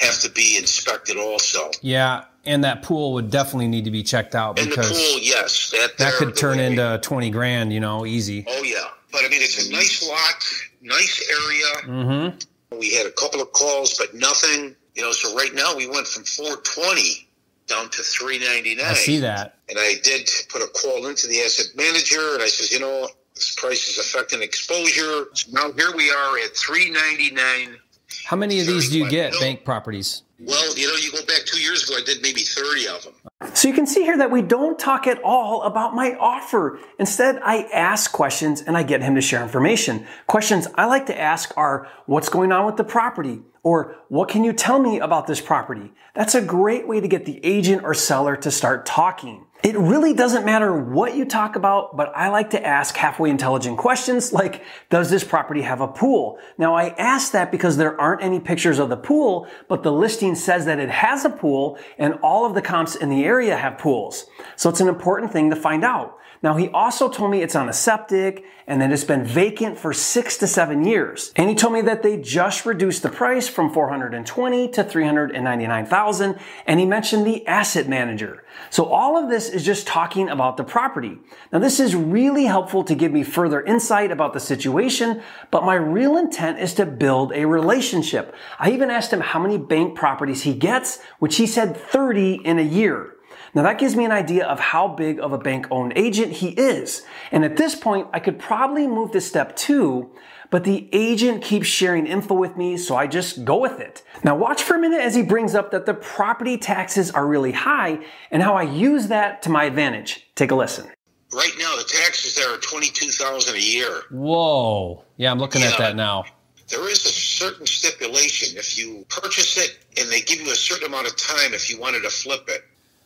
have 0.00 0.18
to 0.20 0.30
be 0.30 0.58
inspected 0.58 1.16
also. 1.16 1.70
Yeah, 1.80 2.24
and 2.44 2.62
that 2.64 2.82
pool 2.82 3.14
would 3.14 3.30
definitely 3.30 3.68
need 3.68 3.86
to 3.86 3.90
be 3.90 4.02
checked 4.02 4.34
out 4.34 4.58
And 4.58 4.66
the 4.70 4.76
because 4.76 4.90
pool, 4.90 5.18
yes, 5.22 5.70
that 5.70 5.96
that 5.96 6.12
could 6.14 6.36
turn 6.36 6.58
way- 6.58 6.66
into 6.66 6.98
twenty 7.02 7.30
grand. 7.30 7.72
You 7.72 7.80
know, 7.80 8.04
easy. 8.04 8.44
Oh 8.46 8.62
yeah, 8.62 8.84
but 9.12 9.24
I 9.24 9.28
mean, 9.28 9.40
it's 9.40 9.66
a 9.66 9.72
nice 9.72 10.06
lot, 10.06 10.44
nice 10.82 11.26
area. 11.30 11.66
Mm-hmm. 12.02 12.78
We 12.78 12.92
had 12.92 13.06
a 13.06 13.12
couple 13.12 13.40
of 13.40 13.50
calls, 13.54 13.94
but 13.96 14.12
nothing. 14.14 14.76
You 14.98 15.04
know, 15.04 15.12
so 15.12 15.32
right 15.36 15.54
now 15.54 15.76
we 15.76 15.86
went 15.86 16.08
from 16.08 16.24
420 16.24 17.28
down 17.68 17.88
to 17.88 18.02
399. 18.02 18.84
I 18.84 18.94
see 18.94 19.18
that. 19.20 19.54
And 19.68 19.78
I 19.78 19.94
did 20.02 20.28
put 20.48 20.60
a 20.60 20.66
call 20.66 21.06
into 21.06 21.28
the 21.28 21.40
asset 21.40 21.66
manager, 21.76 22.34
and 22.34 22.42
I 22.42 22.48
says, 22.48 22.72
you 22.72 22.80
know, 22.80 23.08
this 23.32 23.54
price 23.54 23.86
is 23.86 23.98
affecting 23.98 24.42
exposure. 24.42 25.26
So 25.34 25.52
now 25.52 25.70
here 25.70 25.94
we 25.94 26.10
are 26.10 26.38
at 26.38 26.56
399. 26.56 27.78
How 28.24 28.36
many 28.36 28.58
of 28.58 28.66
these 28.66 28.90
do 28.90 28.98
you 28.98 29.08
get? 29.08 29.34
No. 29.34 29.38
Bank 29.38 29.64
properties. 29.64 30.22
Well, 30.40 30.76
you 30.76 30.88
know, 30.88 30.94
you 30.94 31.12
go 31.12 31.24
back 31.26 31.44
two 31.46 31.60
years 31.60 31.88
ago, 31.88 31.96
I 31.96 32.04
did 32.04 32.20
maybe 32.20 32.40
30 32.40 32.88
of 32.88 33.04
them. 33.04 33.14
So 33.54 33.68
you 33.68 33.74
can 33.74 33.86
see 33.86 34.02
here 34.02 34.16
that 34.18 34.32
we 34.32 34.42
don't 34.42 34.78
talk 34.78 35.06
at 35.06 35.20
all 35.22 35.62
about 35.62 35.94
my 35.94 36.16
offer. 36.18 36.80
Instead, 36.98 37.40
I 37.44 37.68
ask 37.72 38.10
questions 38.10 38.62
and 38.62 38.76
I 38.76 38.82
get 38.82 39.02
him 39.02 39.14
to 39.14 39.20
share 39.20 39.42
information. 39.42 40.06
Questions 40.26 40.66
I 40.74 40.86
like 40.86 41.06
to 41.06 41.18
ask 41.18 41.56
are, 41.56 41.88
what's 42.06 42.28
going 42.28 42.50
on 42.50 42.66
with 42.66 42.76
the 42.76 42.84
property? 42.84 43.42
Or 43.62 43.96
what 44.08 44.28
can 44.28 44.44
you 44.44 44.52
tell 44.52 44.78
me 44.78 44.98
about 45.00 45.26
this 45.26 45.40
property? 45.40 45.92
That's 46.14 46.34
a 46.34 46.42
great 46.42 46.86
way 46.86 47.00
to 47.00 47.08
get 47.08 47.24
the 47.24 47.40
agent 47.44 47.84
or 47.84 47.94
seller 47.94 48.36
to 48.36 48.50
start 48.50 48.86
talking. 48.86 49.46
It 49.64 49.76
really 49.76 50.14
doesn't 50.14 50.44
matter 50.44 50.72
what 50.72 51.16
you 51.16 51.24
talk 51.24 51.56
about, 51.56 51.96
but 51.96 52.12
I 52.14 52.28
like 52.28 52.50
to 52.50 52.64
ask 52.64 52.96
halfway 52.96 53.28
intelligent 53.28 53.76
questions 53.76 54.32
like, 54.32 54.62
does 54.88 55.10
this 55.10 55.24
property 55.24 55.62
have 55.62 55.80
a 55.80 55.88
pool? 55.88 56.38
Now 56.58 56.76
I 56.76 56.90
ask 56.90 57.32
that 57.32 57.50
because 57.50 57.76
there 57.76 58.00
aren't 58.00 58.22
any 58.22 58.38
pictures 58.38 58.78
of 58.78 58.88
the 58.88 58.96
pool, 58.96 59.48
but 59.68 59.82
the 59.82 59.90
listing 59.90 60.36
says 60.36 60.64
that 60.66 60.78
it 60.78 60.90
has 60.90 61.24
a 61.24 61.30
pool 61.30 61.76
and 61.98 62.14
all 62.22 62.46
of 62.46 62.54
the 62.54 62.62
comps 62.62 62.94
in 62.94 63.10
the 63.10 63.24
area 63.24 63.56
have 63.56 63.78
pools. 63.78 64.26
So 64.54 64.70
it's 64.70 64.80
an 64.80 64.88
important 64.88 65.32
thing 65.32 65.50
to 65.50 65.56
find 65.56 65.84
out. 65.84 66.18
Now 66.42 66.56
he 66.56 66.68
also 66.68 67.08
told 67.08 67.30
me 67.30 67.42
it's 67.42 67.56
on 67.56 67.68
a 67.68 67.72
septic 67.72 68.44
and 68.66 68.80
that 68.80 68.92
it's 68.92 69.04
been 69.04 69.24
vacant 69.24 69.78
for 69.78 69.92
six 69.92 70.36
to 70.38 70.46
seven 70.46 70.84
years. 70.84 71.32
And 71.36 71.48
he 71.48 71.54
told 71.54 71.72
me 71.72 71.80
that 71.82 72.02
they 72.02 72.16
just 72.16 72.66
reduced 72.66 73.02
the 73.02 73.08
price 73.08 73.48
from 73.48 73.72
420 73.72 74.68
to 74.68 74.84
399,000 74.84 76.38
and 76.66 76.78
he 76.78 76.86
mentioned 76.86 77.26
the 77.26 77.46
asset 77.46 77.88
manager. 77.88 78.44
So 78.70 78.84
all 78.84 79.16
of 79.16 79.30
this 79.30 79.48
is 79.48 79.64
just 79.64 79.86
talking 79.86 80.28
about 80.28 80.56
the 80.56 80.64
property. 80.64 81.18
Now 81.52 81.58
this 81.58 81.80
is 81.80 81.96
really 81.96 82.44
helpful 82.44 82.84
to 82.84 82.94
give 82.94 83.10
me 83.10 83.24
further 83.24 83.62
insight 83.62 84.10
about 84.12 84.32
the 84.32 84.40
situation, 84.40 85.22
but 85.50 85.64
my 85.64 85.74
real 85.74 86.16
intent 86.16 86.58
is 86.58 86.74
to 86.74 86.86
build 86.86 87.32
a 87.32 87.46
relationship. 87.46 88.34
I 88.58 88.70
even 88.70 88.90
asked 88.90 89.12
him 89.12 89.20
how 89.20 89.40
many 89.40 89.58
bank 89.58 89.96
properties 89.96 90.42
he 90.42 90.54
gets, 90.54 91.00
which 91.18 91.36
he 91.36 91.46
said 91.46 91.76
30 91.76 92.42
in 92.44 92.58
a 92.58 92.62
year. 92.62 93.14
Now 93.54 93.62
that 93.62 93.78
gives 93.78 93.96
me 93.96 94.04
an 94.04 94.12
idea 94.12 94.46
of 94.46 94.60
how 94.60 94.88
big 94.88 95.20
of 95.20 95.32
a 95.32 95.38
bank 95.38 95.66
owned 95.70 95.92
agent 95.96 96.34
he 96.34 96.50
is. 96.50 97.02
And 97.32 97.44
at 97.44 97.56
this 97.56 97.74
point, 97.74 98.08
I 98.12 98.20
could 98.20 98.38
probably 98.38 98.86
move 98.86 99.12
to 99.12 99.20
step 99.20 99.56
two, 99.56 100.10
but 100.50 100.64
the 100.64 100.88
agent 100.92 101.42
keeps 101.42 101.66
sharing 101.66 102.06
info 102.06 102.34
with 102.34 102.56
me, 102.56 102.76
so 102.76 102.96
I 102.96 103.06
just 103.06 103.44
go 103.44 103.58
with 103.58 103.80
it. 103.80 104.02
Now 104.24 104.36
watch 104.36 104.62
for 104.62 104.76
a 104.76 104.80
minute 104.80 105.00
as 105.00 105.14
he 105.14 105.22
brings 105.22 105.54
up 105.54 105.70
that 105.70 105.86
the 105.86 105.94
property 105.94 106.56
taxes 106.56 107.10
are 107.10 107.26
really 107.26 107.52
high 107.52 107.98
and 108.30 108.42
how 108.42 108.54
I 108.54 108.62
use 108.62 109.08
that 109.08 109.42
to 109.42 109.50
my 109.50 109.64
advantage. 109.64 110.26
Take 110.34 110.50
a 110.50 110.54
listen. 110.54 110.90
Right 111.32 111.52
now, 111.58 111.76
the 111.76 111.84
taxes 111.84 112.36
there 112.36 112.52
are 112.54 112.56
22000 112.58 113.54
a 113.54 113.58
year. 113.58 114.02
Whoa. 114.10 115.04
Yeah, 115.18 115.30
I'm 115.30 115.38
looking 115.38 115.62
at 115.62 115.76
that 115.76 115.94
now. 115.94 116.24
There 116.68 116.88
is 116.88 117.04
a 117.04 117.10
certain 117.10 117.66
stipulation. 117.66 118.56
If 118.58 118.78
you 118.78 119.04
purchase 119.08 119.56
it 119.58 119.78
and 120.00 120.10
they 120.10 120.20
give 120.20 120.40
you 120.40 120.50
a 120.50 120.56
certain 120.56 120.86
amount 120.86 121.06
of 121.06 121.16
time 121.16 121.54
if 121.54 121.70
you 121.70 121.78
wanted 121.78 122.02
to 122.02 122.10
flip 122.10 122.44
it, 122.48 122.62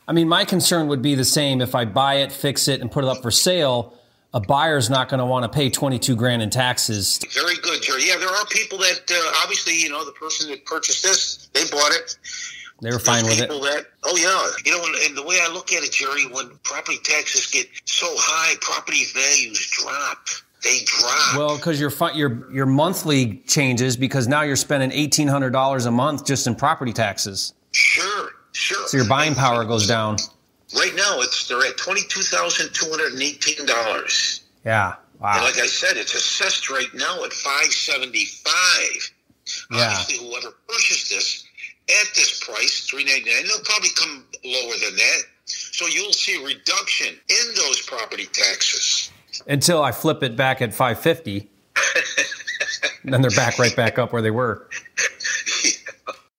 I 0.06 0.12
mean, 0.12 0.28
my 0.28 0.44
concern 0.44 0.88
would 0.88 1.02
be 1.02 1.14
the 1.14 1.24
same 1.24 1.60
if 1.60 1.74
I 1.74 1.84
buy 1.84 2.16
it, 2.16 2.32
fix 2.32 2.68
it, 2.68 2.80
and 2.80 2.90
put 2.90 3.04
it 3.04 3.08
up 3.08 3.22
for 3.22 3.30
sale. 3.30 3.94
A 4.34 4.40
buyer's 4.40 4.88
not 4.88 5.08
going 5.08 5.18
to 5.18 5.26
want 5.26 5.44
to 5.44 5.48
pay 5.56 5.68
22 5.68 6.16
grand 6.16 6.40
in 6.42 6.48
taxes. 6.50 7.20
Very 7.34 7.56
good, 7.56 7.82
Jerry. 7.82 8.04
Yeah, 8.06 8.16
there 8.16 8.30
are 8.30 8.46
people 8.46 8.78
that 8.78 9.02
uh, 9.10 9.32
obviously, 9.42 9.74
you 9.78 9.90
know, 9.90 10.04
the 10.04 10.12
person 10.12 10.50
that 10.50 10.64
purchased 10.64 11.02
this, 11.02 11.48
they 11.52 11.64
bought 11.70 11.92
it. 11.92 12.16
They 12.80 12.90
were 12.90 12.98
fine 12.98 13.24
There's 13.24 13.36
with 13.36 13.44
it. 13.44 13.50
people 13.50 13.62
that, 13.62 13.84
oh 14.04 14.16
yeah, 14.16 14.50
you 14.64 14.76
know, 14.76 14.84
and, 14.84 14.94
and 15.06 15.16
the 15.16 15.22
way 15.22 15.38
I 15.40 15.52
look 15.52 15.72
at 15.72 15.84
it, 15.84 15.92
Jerry, 15.92 16.24
when 16.26 16.50
property 16.64 16.98
taxes 17.04 17.46
get 17.46 17.68
so 17.84 18.06
high, 18.10 18.56
property 18.60 19.04
values 19.14 19.70
drop. 19.70 20.18
They 20.64 20.78
drop. 20.86 21.36
Well, 21.36 21.56
because 21.56 21.80
your 21.80 21.92
your 22.14 22.52
your 22.52 22.66
monthly 22.66 23.36
changes 23.46 23.96
because 23.96 24.26
now 24.28 24.42
you're 24.42 24.56
spending 24.56 24.90
eighteen 24.92 25.28
hundred 25.28 25.50
dollars 25.50 25.86
a 25.86 25.90
month 25.92 26.24
just 26.24 26.46
in 26.46 26.54
property 26.56 26.92
taxes. 26.92 27.52
sure, 27.72 28.30
sure. 28.52 28.86
So 28.88 28.96
your 28.98 29.06
buying 29.08 29.34
power 29.34 29.64
goes 29.64 29.86
down. 29.86 30.16
Right 30.76 30.94
now, 30.94 31.20
it's 31.20 31.48
they're 31.48 31.64
at 31.66 31.76
twenty 31.76 32.02
two 32.08 32.22
thousand 32.22 32.72
two 32.72 32.88
hundred 32.90 33.12
and 33.12 33.22
eighteen 33.22 33.66
dollars. 33.66 34.42
Yeah. 34.64 34.94
And 35.14 35.20
Wow. 35.20 35.44
like 35.44 35.58
I 35.58 35.66
said, 35.66 35.96
it's 35.96 36.14
assessed 36.14 36.68
right 36.70 36.92
now 36.94 37.22
at 37.24 37.32
five 37.32 37.72
seventy 37.72 38.24
five. 38.24 39.10
Yeah. 39.70 39.88
Obviously, 40.00 40.26
whoever 40.26 40.54
purchased 40.68 41.10
this 41.10 41.44
at 41.88 42.06
this 42.16 42.42
price, 42.44 42.86
three 42.88 43.04
ninety 43.04 43.30
nine, 43.30 43.44
they'll 43.46 43.64
probably 43.64 43.90
come 43.96 44.24
lower 44.44 44.72
than 44.84 44.96
that. 44.96 45.18
So 45.44 45.86
you'll 45.86 46.12
see 46.12 46.40
a 46.42 46.44
reduction 46.46 47.08
in 47.28 47.54
those 47.56 47.80
property 47.82 48.26
taxes. 48.32 49.10
Until 49.46 49.82
I 49.82 49.92
flip 49.92 50.22
it 50.22 50.36
back 50.36 50.62
at 50.62 50.72
five 50.74 50.98
fifty. 50.98 51.48
then 53.04 53.20
they're 53.22 53.30
back 53.30 53.58
right 53.58 53.74
back 53.74 53.98
up 53.98 54.12
where 54.12 54.22
they 54.22 54.30
were. 54.30 54.68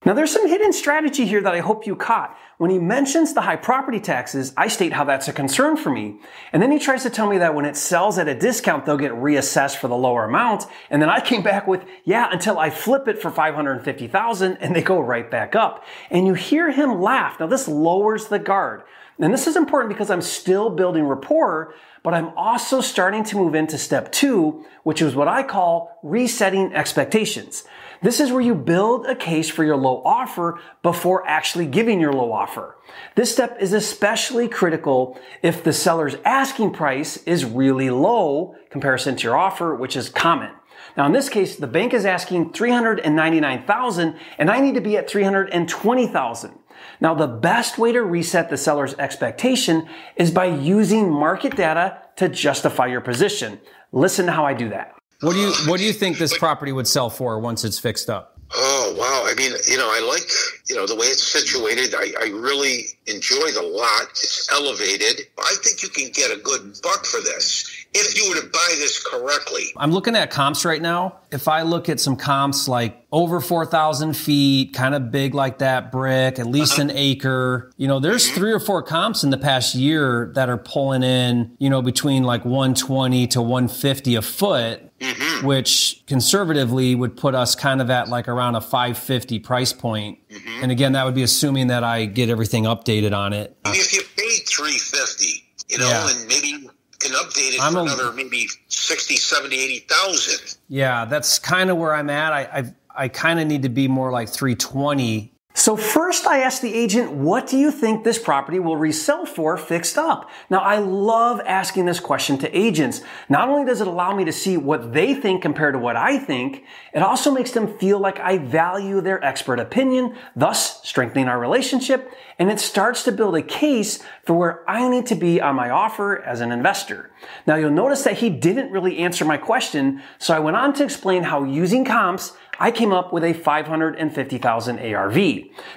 Now 0.05 0.13
there's 0.13 0.31
some 0.31 0.47
hidden 0.47 0.73
strategy 0.73 1.25
here 1.25 1.41
that 1.41 1.53
I 1.53 1.59
hope 1.59 1.87
you 1.87 1.95
caught. 1.95 2.37
When 2.57 2.69
he 2.69 2.77
mentions 2.77 3.33
the 3.33 3.41
high 3.41 3.55
property 3.55 4.01
taxes, 4.01 4.53
I 4.57 4.67
state 4.67 4.91
how 4.91 5.05
that's 5.05 5.29
a 5.29 5.33
concern 5.33 5.77
for 5.77 5.91
me. 5.91 6.19
And 6.51 6.61
then 6.61 6.71
he 6.71 6.79
tries 6.79 7.03
to 7.03 7.09
tell 7.09 7.29
me 7.29 7.37
that 7.37 7.55
when 7.55 7.63
it 7.63 7.77
sells 7.77 8.17
at 8.17 8.27
a 8.27 8.35
discount, 8.35 8.85
they'll 8.85 8.97
get 8.97 9.13
reassessed 9.13 9.77
for 9.77 9.87
the 9.87 9.95
lower 9.95 10.25
amount. 10.25 10.65
And 10.89 11.01
then 11.01 11.09
I 11.09 11.21
came 11.21 11.41
back 11.41 11.67
with, 11.67 11.85
yeah, 12.03 12.27
until 12.31 12.59
I 12.59 12.69
flip 12.69 13.07
it 13.07 13.21
for 13.21 13.31
550,000 13.31 14.57
and 14.57 14.75
they 14.75 14.81
go 14.81 14.99
right 14.99 15.29
back 15.29 15.55
up. 15.55 15.85
And 16.09 16.27
you 16.27 16.33
hear 16.33 16.69
him 16.71 17.01
laugh. 17.01 17.39
Now 17.39 17.47
this 17.47 17.69
lowers 17.69 18.27
the 18.27 18.39
guard. 18.39 18.83
And 19.19 19.33
this 19.33 19.47
is 19.47 19.55
important 19.55 19.93
because 19.93 20.09
I'm 20.09 20.21
still 20.21 20.69
building 20.69 21.05
rapport, 21.05 21.75
but 22.03 22.13
I'm 22.13 22.37
also 22.37 22.81
starting 22.81 23.23
to 23.25 23.37
move 23.37 23.55
into 23.55 23.77
step 23.77 24.11
two, 24.11 24.65
which 24.83 25.01
is 25.01 25.15
what 25.15 25.27
I 25.29 25.41
call 25.41 25.97
resetting 26.03 26.73
expectations. 26.73 27.63
This 28.01 28.19
is 28.19 28.31
where 28.31 28.41
you 28.41 28.53
build 28.53 29.05
a 29.05 29.15
case 29.15 29.49
for 29.49 29.63
your 29.63 29.77
low 29.77 30.01
offer 30.03 30.59
before 30.81 31.25
actually 31.25 31.65
giving 31.65 32.01
your 32.01 32.11
low 32.11 32.33
offer. 32.33 32.75
This 33.15 33.31
step 33.31 33.57
is 33.61 33.71
especially 33.71 34.49
critical 34.49 35.17
if 35.41 35.63
the 35.63 35.71
seller's 35.71 36.17
asking 36.25 36.73
price 36.73 37.15
is 37.23 37.45
really 37.45 37.89
low 37.89 38.55
comparison 38.69 39.15
to 39.15 39.23
your 39.23 39.37
offer, 39.37 39.73
which 39.73 39.95
is 39.95 40.09
common. 40.09 40.51
Now 40.95 41.05
in 41.05 41.11
this 41.11 41.29
case, 41.29 41.55
the 41.55 41.67
bank 41.67 41.93
is 41.93 42.05
asking 42.05 42.53
399,000 42.53 44.15
and 44.37 44.51
I 44.51 44.59
need 44.59 44.75
to 44.75 44.81
be 44.81 44.97
at 44.97 45.09
320,000. 45.09 46.59
Now 47.01 47.13
the 47.13 47.27
best 47.27 47.77
way 47.77 47.91
to 47.91 48.01
reset 48.01 48.49
the 48.49 48.57
seller's 48.57 48.93
expectation 48.95 49.87
is 50.15 50.31
by 50.31 50.45
using 50.45 51.11
market 51.11 51.55
data 51.55 51.99
to 52.17 52.29
justify 52.29 52.87
your 52.87 53.01
position. 53.01 53.59
Listen 53.91 54.25
to 54.27 54.31
how 54.31 54.45
I 54.45 54.53
do 54.53 54.69
that. 54.69 54.95
What 55.21 55.33
do 55.33 55.39
you 55.39 55.53
what 55.67 55.77
do 55.77 55.85
you 55.85 55.93
think 55.93 56.17
this 56.17 56.37
property 56.37 56.73
would 56.73 56.87
sell 56.87 57.09
for 57.09 57.39
once 57.39 57.63
it's 57.63 57.79
fixed 57.79 58.09
up? 58.09 58.33
Oh 58.55 58.95
wow! 58.97 59.23
I 59.25 59.33
mean, 59.35 59.51
you 59.67 59.77
know, 59.77 59.89
I 59.89 60.01
like 60.01 60.29
you 60.69 60.75
know 60.75 60.85
the 60.85 60.95
way 60.95 61.07
it's 61.07 61.23
situated. 61.23 61.95
I, 61.95 62.11
I 62.21 62.29
really 62.29 62.83
enjoy 63.07 63.51
the 63.51 63.63
lot. 63.63 64.09
It's 64.11 64.51
elevated. 64.51 65.27
I 65.39 65.55
think 65.63 65.81
you 65.81 65.89
can 65.89 66.11
get 66.11 66.29
a 66.29 66.41
good 66.41 66.77
buck 66.83 67.05
for 67.05 67.21
this. 67.21 67.82
If 67.93 68.17
you 68.17 68.29
were 68.29 68.41
to 68.41 68.47
buy 68.47 68.75
this 68.77 69.03
correctly. 69.03 69.73
I'm 69.77 69.91
looking 69.91 70.15
at 70.15 70.31
comps 70.31 70.65
right 70.65 70.81
now. 70.81 71.19
If 71.31 71.47
I 71.47 71.61
look 71.61 71.89
at 71.89 71.99
some 71.99 72.15
comps 72.15 72.67
like 72.67 73.05
over 73.11 73.39
4,000 73.39 74.15
feet, 74.15 74.73
kind 74.73 74.95
of 74.95 75.11
big 75.11 75.33
like 75.33 75.59
that 75.59 75.91
brick, 75.91 76.39
at 76.39 76.47
least 76.47 76.79
an 76.79 76.89
uh-huh. 76.89 76.99
acre, 76.99 77.71
you 77.77 77.87
know, 77.87 77.99
there's 77.99 78.25
mm-hmm. 78.25 78.35
three 78.35 78.51
or 78.51 78.59
four 78.59 78.81
comps 78.81 79.23
in 79.23 79.29
the 79.29 79.37
past 79.37 79.75
year 79.75 80.31
that 80.35 80.49
are 80.49 80.57
pulling 80.57 81.03
in, 81.03 81.55
you 81.59 81.69
know, 81.69 81.81
between 81.81 82.23
like 82.23 82.45
120 82.45 83.27
to 83.27 83.41
150 83.41 84.15
a 84.15 84.21
foot. 84.21 84.89
Mm-hmm. 84.99 85.45
Which 85.45 86.01
conservatively 86.07 86.95
would 86.95 87.17
put 87.17 87.35
us 87.35 87.55
kind 87.55 87.81
of 87.81 87.89
at 87.89 88.07
like 88.07 88.29
around 88.29 88.55
a 88.55 88.61
550 88.61 89.39
price 89.39 89.73
point. 89.73 90.17
Mm-hmm. 90.29 90.63
And 90.63 90.71
again, 90.71 90.93
that 90.93 91.03
would 91.03 91.15
be 91.15 91.23
assuming 91.23 91.67
that 91.67 91.83
I 91.83 92.05
get 92.05 92.29
everything 92.29 92.63
updated 92.63 93.13
on 93.13 93.33
it. 93.33 93.57
If 93.65 93.91
you 93.91 93.99
paid 94.15 94.47
350, 94.47 95.43
you 95.67 95.77
know, 95.79 95.89
Yeah. 95.89 96.09
and 96.09 96.27
maybe 96.29 96.69
can 97.03 97.11
update 97.13 97.53
it 97.55 97.61
I'm 97.61 97.73
for 97.73 97.79
a- 97.79 97.83
another 97.83 98.11
maybe 98.13 98.47
60, 98.69 99.15
70, 99.17 99.55
80,000. 99.57 100.57
Yeah, 100.69 101.05
that's 101.05 101.39
kind 101.39 101.69
of 101.69 101.77
where 101.77 101.93
I'm 101.93 102.09
at. 102.09 102.31
I 102.33 102.41
I, 102.43 102.73
I 102.95 103.07
kind 103.09 103.39
of 103.39 103.47
need 103.47 103.63
to 103.63 103.69
be 103.69 103.87
more 103.87 104.11
like 104.11 104.29
320. 104.29 105.32
So 105.55 105.77
first 105.77 106.25
I 106.25 106.39
asked 106.39 106.63
the 106.63 106.73
agent, 106.73 107.11
what 107.11 107.45
do 107.45 107.59
you 107.59 107.69
think 107.69 108.03
this 108.03 108.17
property 108.17 108.57
will 108.57 108.75
resell 108.75 109.23
for 109.23 109.55
fixed 109.55 109.99
up? 109.99 110.31
Now 110.49 110.59
I 110.59 110.79
love 110.79 111.39
asking 111.45 111.85
this 111.85 111.99
question 111.99 112.39
to 112.39 112.57
agents. 112.57 113.01
Not 113.29 113.49
only 113.49 113.63
does 113.63 113.79
it 113.79 113.85
allow 113.85 114.15
me 114.15 114.25
to 114.25 114.31
see 114.31 114.57
what 114.57 114.93
they 114.93 115.13
think 115.13 115.43
compared 115.43 115.75
to 115.75 115.79
what 115.79 115.95
I 115.95 116.17
think, 116.17 116.63
it 116.91 117.03
also 117.03 117.31
makes 117.31 117.51
them 117.51 117.77
feel 117.77 117.99
like 117.99 118.19
I 118.19 118.39
value 118.39 118.99
their 118.99 119.23
expert 119.23 119.59
opinion, 119.59 120.15
thus 120.35 120.81
strengthening 120.87 121.27
our 121.27 121.39
relationship, 121.39 122.11
and 122.39 122.49
it 122.49 122.59
starts 122.59 123.03
to 123.03 123.11
build 123.11 123.35
a 123.35 123.43
case 123.43 124.03
for 124.23 124.33
where 124.33 124.67
I 124.67 124.89
need 124.89 125.05
to 125.07 125.15
be 125.15 125.39
on 125.39 125.55
my 125.55 125.69
offer 125.69 126.19
as 126.23 126.41
an 126.41 126.51
investor. 126.51 127.11
Now 127.45 127.57
you'll 127.57 127.69
notice 127.69 128.03
that 128.05 128.17
he 128.17 128.31
didn't 128.31 128.71
really 128.71 128.97
answer 128.97 129.23
my 129.23 129.37
question, 129.37 130.01
so 130.17 130.33
I 130.33 130.39
went 130.39 130.57
on 130.57 130.73
to 130.73 130.83
explain 130.83 131.23
how 131.23 131.43
using 131.43 131.85
comps 131.85 132.33
I 132.63 132.71
came 132.71 132.93
up 132.93 133.11
with 133.11 133.25
a 133.25 133.33
550,000 133.33 134.79
ARV. 134.79 135.17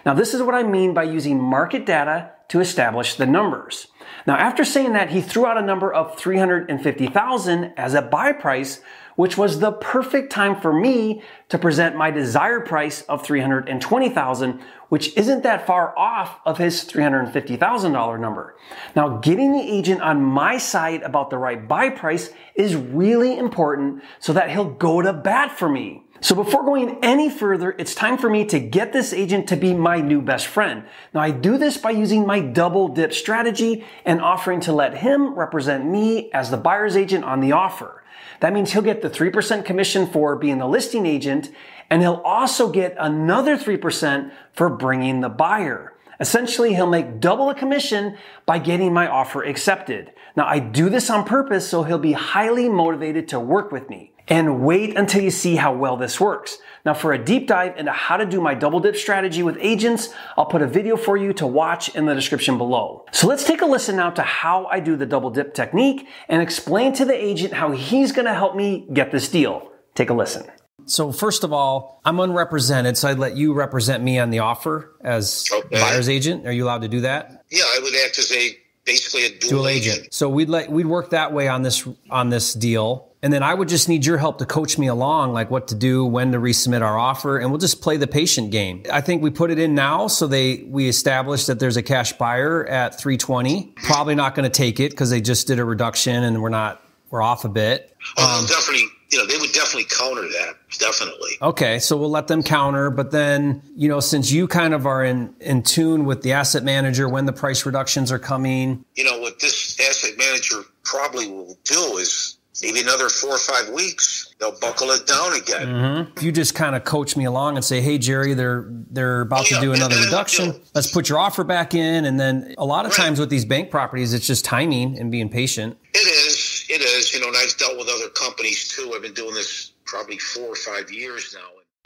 Now, 0.04 0.14
this 0.14 0.32
is 0.34 0.40
what 0.40 0.54
I 0.54 0.62
mean 0.62 0.94
by 0.94 1.02
using 1.02 1.42
market 1.42 1.84
data 1.84 2.30
to 2.46 2.60
establish 2.60 3.16
the 3.16 3.26
numbers. 3.26 3.88
Now, 4.24 4.36
after 4.36 4.64
saying 4.64 4.92
that, 4.92 5.10
he 5.10 5.20
threw 5.20 5.46
out 5.46 5.58
a 5.58 5.66
number 5.66 5.92
of 5.92 6.16
350,000 6.16 7.72
as 7.76 7.94
a 7.94 8.02
buy 8.02 8.30
price, 8.30 8.82
which 9.16 9.36
was 9.36 9.58
the 9.58 9.72
perfect 9.72 10.30
time 10.30 10.60
for 10.60 10.72
me 10.72 11.22
to 11.48 11.58
present 11.58 11.96
my 11.96 12.12
desired 12.12 12.66
price 12.66 13.02
of 13.02 13.24
320,000, 13.24 14.60
which 14.88 15.16
isn't 15.16 15.42
that 15.42 15.66
far 15.66 15.98
off 15.98 16.38
of 16.46 16.58
his 16.58 16.84
$350,000 16.84 18.20
number. 18.20 18.56
Now, 18.94 19.18
getting 19.18 19.50
the 19.50 19.60
agent 19.60 20.02
on 20.02 20.22
my 20.22 20.56
side 20.56 21.02
about 21.02 21.30
the 21.30 21.38
right 21.38 21.66
buy 21.66 21.90
price 21.90 22.30
is 22.54 22.76
really 22.76 23.36
important 23.36 24.04
so 24.20 24.32
that 24.34 24.50
he'll 24.50 24.70
go 24.70 25.02
to 25.02 25.12
bat 25.12 25.50
for 25.58 25.68
me. 25.68 26.04
So 26.20 26.34
before 26.34 26.64
going 26.64 26.98
any 27.02 27.28
further, 27.28 27.74
it's 27.78 27.94
time 27.94 28.16
for 28.16 28.30
me 28.30 28.44
to 28.46 28.58
get 28.58 28.92
this 28.92 29.12
agent 29.12 29.48
to 29.48 29.56
be 29.56 29.74
my 29.74 30.00
new 30.00 30.22
best 30.22 30.46
friend. 30.46 30.84
Now 31.12 31.20
I 31.20 31.30
do 31.30 31.58
this 31.58 31.76
by 31.76 31.90
using 31.90 32.26
my 32.26 32.40
double 32.40 32.88
dip 32.88 33.12
strategy 33.12 33.84
and 34.04 34.20
offering 34.20 34.60
to 34.60 34.72
let 34.72 34.98
him 34.98 35.34
represent 35.34 35.84
me 35.84 36.30
as 36.32 36.50
the 36.50 36.56
buyer's 36.56 36.96
agent 36.96 37.24
on 37.24 37.40
the 37.40 37.52
offer. 37.52 38.02
That 38.40 38.52
means 38.52 38.72
he'll 38.72 38.82
get 38.82 39.02
the 39.02 39.10
3% 39.10 39.64
commission 39.64 40.06
for 40.06 40.36
being 40.36 40.58
the 40.58 40.66
listing 40.66 41.06
agent 41.06 41.50
and 41.90 42.02
he'll 42.02 42.22
also 42.24 42.70
get 42.70 42.96
another 42.98 43.56
3% 43.56 44.32
for 44.52 44.68
bringing 44.68 45.20
the 45.20 45.28
buyer. 45.28 45.94
Essentially, 46.18 46.74
he'll 46.74 46.86
make 46.86 47.20
double 47.20 47.48
the 47.48 47.54
commission 47.54 48.16
by 48.46 48.58
getting 48.58 48.92
my 48.92 49.06
offer 49.06 49.42
accepted. 49.42 50.12
Now, 50.34 50.46
I 50.46 50.58
do 50.58 50.88
this 50.88 51.10
on 51.10 51.24
purpose 51.24 51.68
so 51.68 51.82
he'll 51.82 51.98
be 51.98 52.12
highly 52.12 52.68
motivated 52.68 53.28
to 53.28 53.40
work 53.40 53.70
with 53.70 53.90
me. 53.90 54.12
And 54.28 54.64
wait 54.64 54.96
until 54.96 55.22
you 55.22 55.30
see 55.30 55.56
how 55.56 55.72
well 55.72 55.96
this 55.96 56.20
works. 56.20 56.58
Now, 56.84 56.94
for 56.94 57.12
a 57.12 57.18
deep 57.18 57.46
dive 57.48 57.76
into 57.76 57.92
how 57.92 58.16
to 58.16 58.26
do 58.26 58.40
my 58.40 58.54
double 58.54 58.80
dip 58.80 58.96
strategy 58.96 59.42
with 59.42 59.56
agents, 59.60 60.08
I'll 60.36 60.46
put 60.46 60.62
a 60.62 60.66
video 60.66 60.96
for 60.96 61.16
you 61.16 61.32
to 61.34 61.46
watch 61.46 61.94
in 61.94 62.06
the 62.06 62.14
description 62.14 62.58
below. 62.58 63.04
So 63.12 63.26
let's 63.28 63.44
take 63.44 63.60
a 63.62 63.66
listen 63.66 63.96
now 63.96 64.10
to 64.10 64.22
how 64.22 64.66
I 64.66 64.80
do 64.80 64.96
the 64.96 65.06
double 65.06 65.30
dip 65.30 65.54
technique 65.54 66.08
and 66.28 66.42
explain 66.42 66.92
to 66.94 67.04
the 67.04 67.14
agent 67.14 67.52
how 67.54 67.70
he's 67.72 68.12
gonna 68.12 68.34
help 68.34 68.56
me 68.56 68.86
get 68.92 69.10
this 69.12 69.28
deal. 69.28 69.70
Take 69.94 70.10
a 70.10 70.14
listen. 70.14 70.44
So 70.86 71.10
first 71.10 71.42
of 71.42 71.52
all, 71.52 72.00
I'm 72.04 72.20
unrepresented, 72.20 72.96
so 72.96 73.08
I'd 73.08 73.18
let 73.18 73.36
you 73.36 73.52
represent 73.52 74.04
me 74.04 74.18
on 74.20 74.30
the 74.30 74.38
offer 74.40 74.92
as 75.02 75.44
Okay. 75.52 75.80
buyer's 75.80 76.08
agent. 76.08 76.46
Are 76.46 76.52
you 76.52 76.64
allowed 76.64 76.82
to 76.82 76.88
do 76.88 77.00
that? 77.00 77.42
Yeah, 77.50 77.64
I 77.64 77.80
would 77.82 77.94
act 78.04 78.18
as 78.18 78.30
a 78.30 78.56
basically 78.84 79.26
a 79.26 79.30
dual, 79.30 79.50
Dual 79.50 79.68
agent. 79.68 79.96
agent. 79.98 80.14
So 80.14 80.28
we'd 80.28 80.48
let 80.48 80.70
we'd 80.70 80.86
work 80.86 81.10
that 81.10 81.32
way 81.32 81.48
on 81.48 81.62
this 81.62 81.84
on 82.10 82.30
this 82.30 82.54
deal. 82.54 83.08
And 83.26 83.32
then 83.32 83.42
I 83.42 83.54
would 83.54 83.66
just 83.66 83.88
need 83.88 84.06
your 84.06 84.18
help 84.18 84.38
to 84.38 84.46
coach 84.46 84.78
me 84.78 84.86
along, 84.86 85.32
like 85.32 85.50
what 85.50 85.66
to 85.66 85.74
do, 85.74 86.04
when 86.04 86.30
to 86.30 86.38
resubmit 86.38 86.82
our 86.82 86.96
offer, 86.96 87.38
and 87.38 87.50
we'll 87.50 87.58
just 87.58 87.82
play 87.82 87.96
the 87.96 88.06
patient 88.06 88.52
game. 88.52 88.84
I 88.92 89.00
think 89.00 89.20
we 89.20 89.30
put 89.30 89.50
it 89.50 89.58
in 89.58 89.74
now, 89.74 90.06
so 90.06 90.28
they 90.28 90.58
we 90.68 90.86
established 90.86 91.48
that 91.48 91.58
there's 91.58 91.76
a 91.76 91.82
cash 91.82 92.12
buyer 92.12 92.64
at 92.66 93.00
320. 93.00 93.74
Probably 93.82 94.14
not 94.14 94.36
going 94.36 94.48
to 94.48 94.56
take 94.56 94.78
it 94.78 94.92
because 94.92 95.10
they 95.10 95.20
just 95.20 95.48
did 95.48 95.58
a 95.58 95.64
reduction 95.64 96.22
and 96.22 96.40
we're 96.40 96.50
not 96.50 96.80
we're 97.10 97.20
off 97.20 97.44
a 97.44 97.48
bit. 97.48 97.96
Oh, 98.16 98.26
they'll 98.28 98.38
um, 98.42 98.46
definitely, 98.46 98.86
you 99.10 99.18
know, 99.18 99.26
they 99.26 99.38
would 99.38 99.50
definitely 99.50 99.88
counter 99.90 100.22
that. 100.22 100.54
Definitely. 100.78 101.32
Okay, 101.42 101.80
so 101.80 101.96
we'll 101.96 102.10
let 102.10 102.28
them 102.28 102.44
counter, 102.44 102.90
but 102.90 103.10
then, 103.10 103.60
you 103.74 103.88
know, 103.88 103.98
since 103.98 104.30
you 104.30 104.46
kind 104.46 104.72
of 104.72 104.86
are 104.86 105.04
in, 105.04 105.34
in 105.40 105.64
tune 105.64 106.04
with 106.04 106.22
the 106.22 106.30
asset 106.30 106.62
manager 106.62 107.08
when 107.08 107.26
the 107.26 107.32
price 107.32 107.66
reductions 107.66 108.12
are 108.12 108.20
coming, 108.20 108.84
You 108.94 109.02
know, 109.02 109.18
what 109.18 109.40
this 109.40 109.80
asset 109.80 110.16
manager 110.16 110.62
probably 110.84 111.26
will 111.26 111.58
do 111.64 111.96
is 111.96 112.38
maybe 112.62 112.80
another 112.80 113.08
four 113.08 113.30
or 113.30 113.38
five 113.38 113.68
weeks, 113.70 114.34
they'll 114.38 114.58
buckle 114.60 114.90
it 114.90 115.06
down 115.06 115.32
again. 115.34 115.66
Mm-hmm. 115.66 116.16
if 116.16 116.22
you 116.22 116.32
just 116.32 116.54
kind 116.54 116.74
of 116.76 116.84
coach 116.84 117.16
me 117.16 117.24
along 117.24 117.56
and 117.56 117.64
say, 117.64 117.80
"Hey 117.80 117.98
Jerry, 117.98 118.34
they're 118.34 118.66
they're 118.68 119.22
about 119.22 119.40
Oh, 119.52 119.54
to 119.56 119.60
do 119.60 119.72
another 119.72 119.96
reduction. 119.96 120.50
do- 120.52 120.60
Let's 120.74 120.90
put 120.90 121.08
your 121.08 121.18
offer 121.18 121.44
back 121.44 121.74
in." 121.74 122.04
And 122.04 122.18
then 122.18 122.54
a 122.58 122.64
lot 122.64 122.86
of 122.86 122.92
Right. 122.92 123.04
times 123.06 123.18
with 123.20 123.30
these 123.30 123.44
bank 123.44 123.70
properties, 123.70 124.12
it's 124.12 124.26
just 124.26 124.44
timing 124.44 124.98
and 124.98 125.10
being 125.10 125.28
patient. 125.28 125.76
It 125.94 125.98
is. 126.06 126.64
It 126.68 126.80
is. 126.82 127.12
You 127.12 127.20
know, 127.20 127.28
and 127.28 127.36
I've 127.36 127.56
dealt 127.56 127.78
with 127.78 127.88
other 127.88 128.08
companies 128.10 128.68
too. 128.68 128.92
I've 128.94 129.02
been 129.02 129.14
doing 129.14 129.34
this 129.34 129.72
probably 129.84 130.18
four 130.18 130.46
or 130.48 130.56
five 130.56 130.90
years 130.90 131.34
now. 131.34 131.40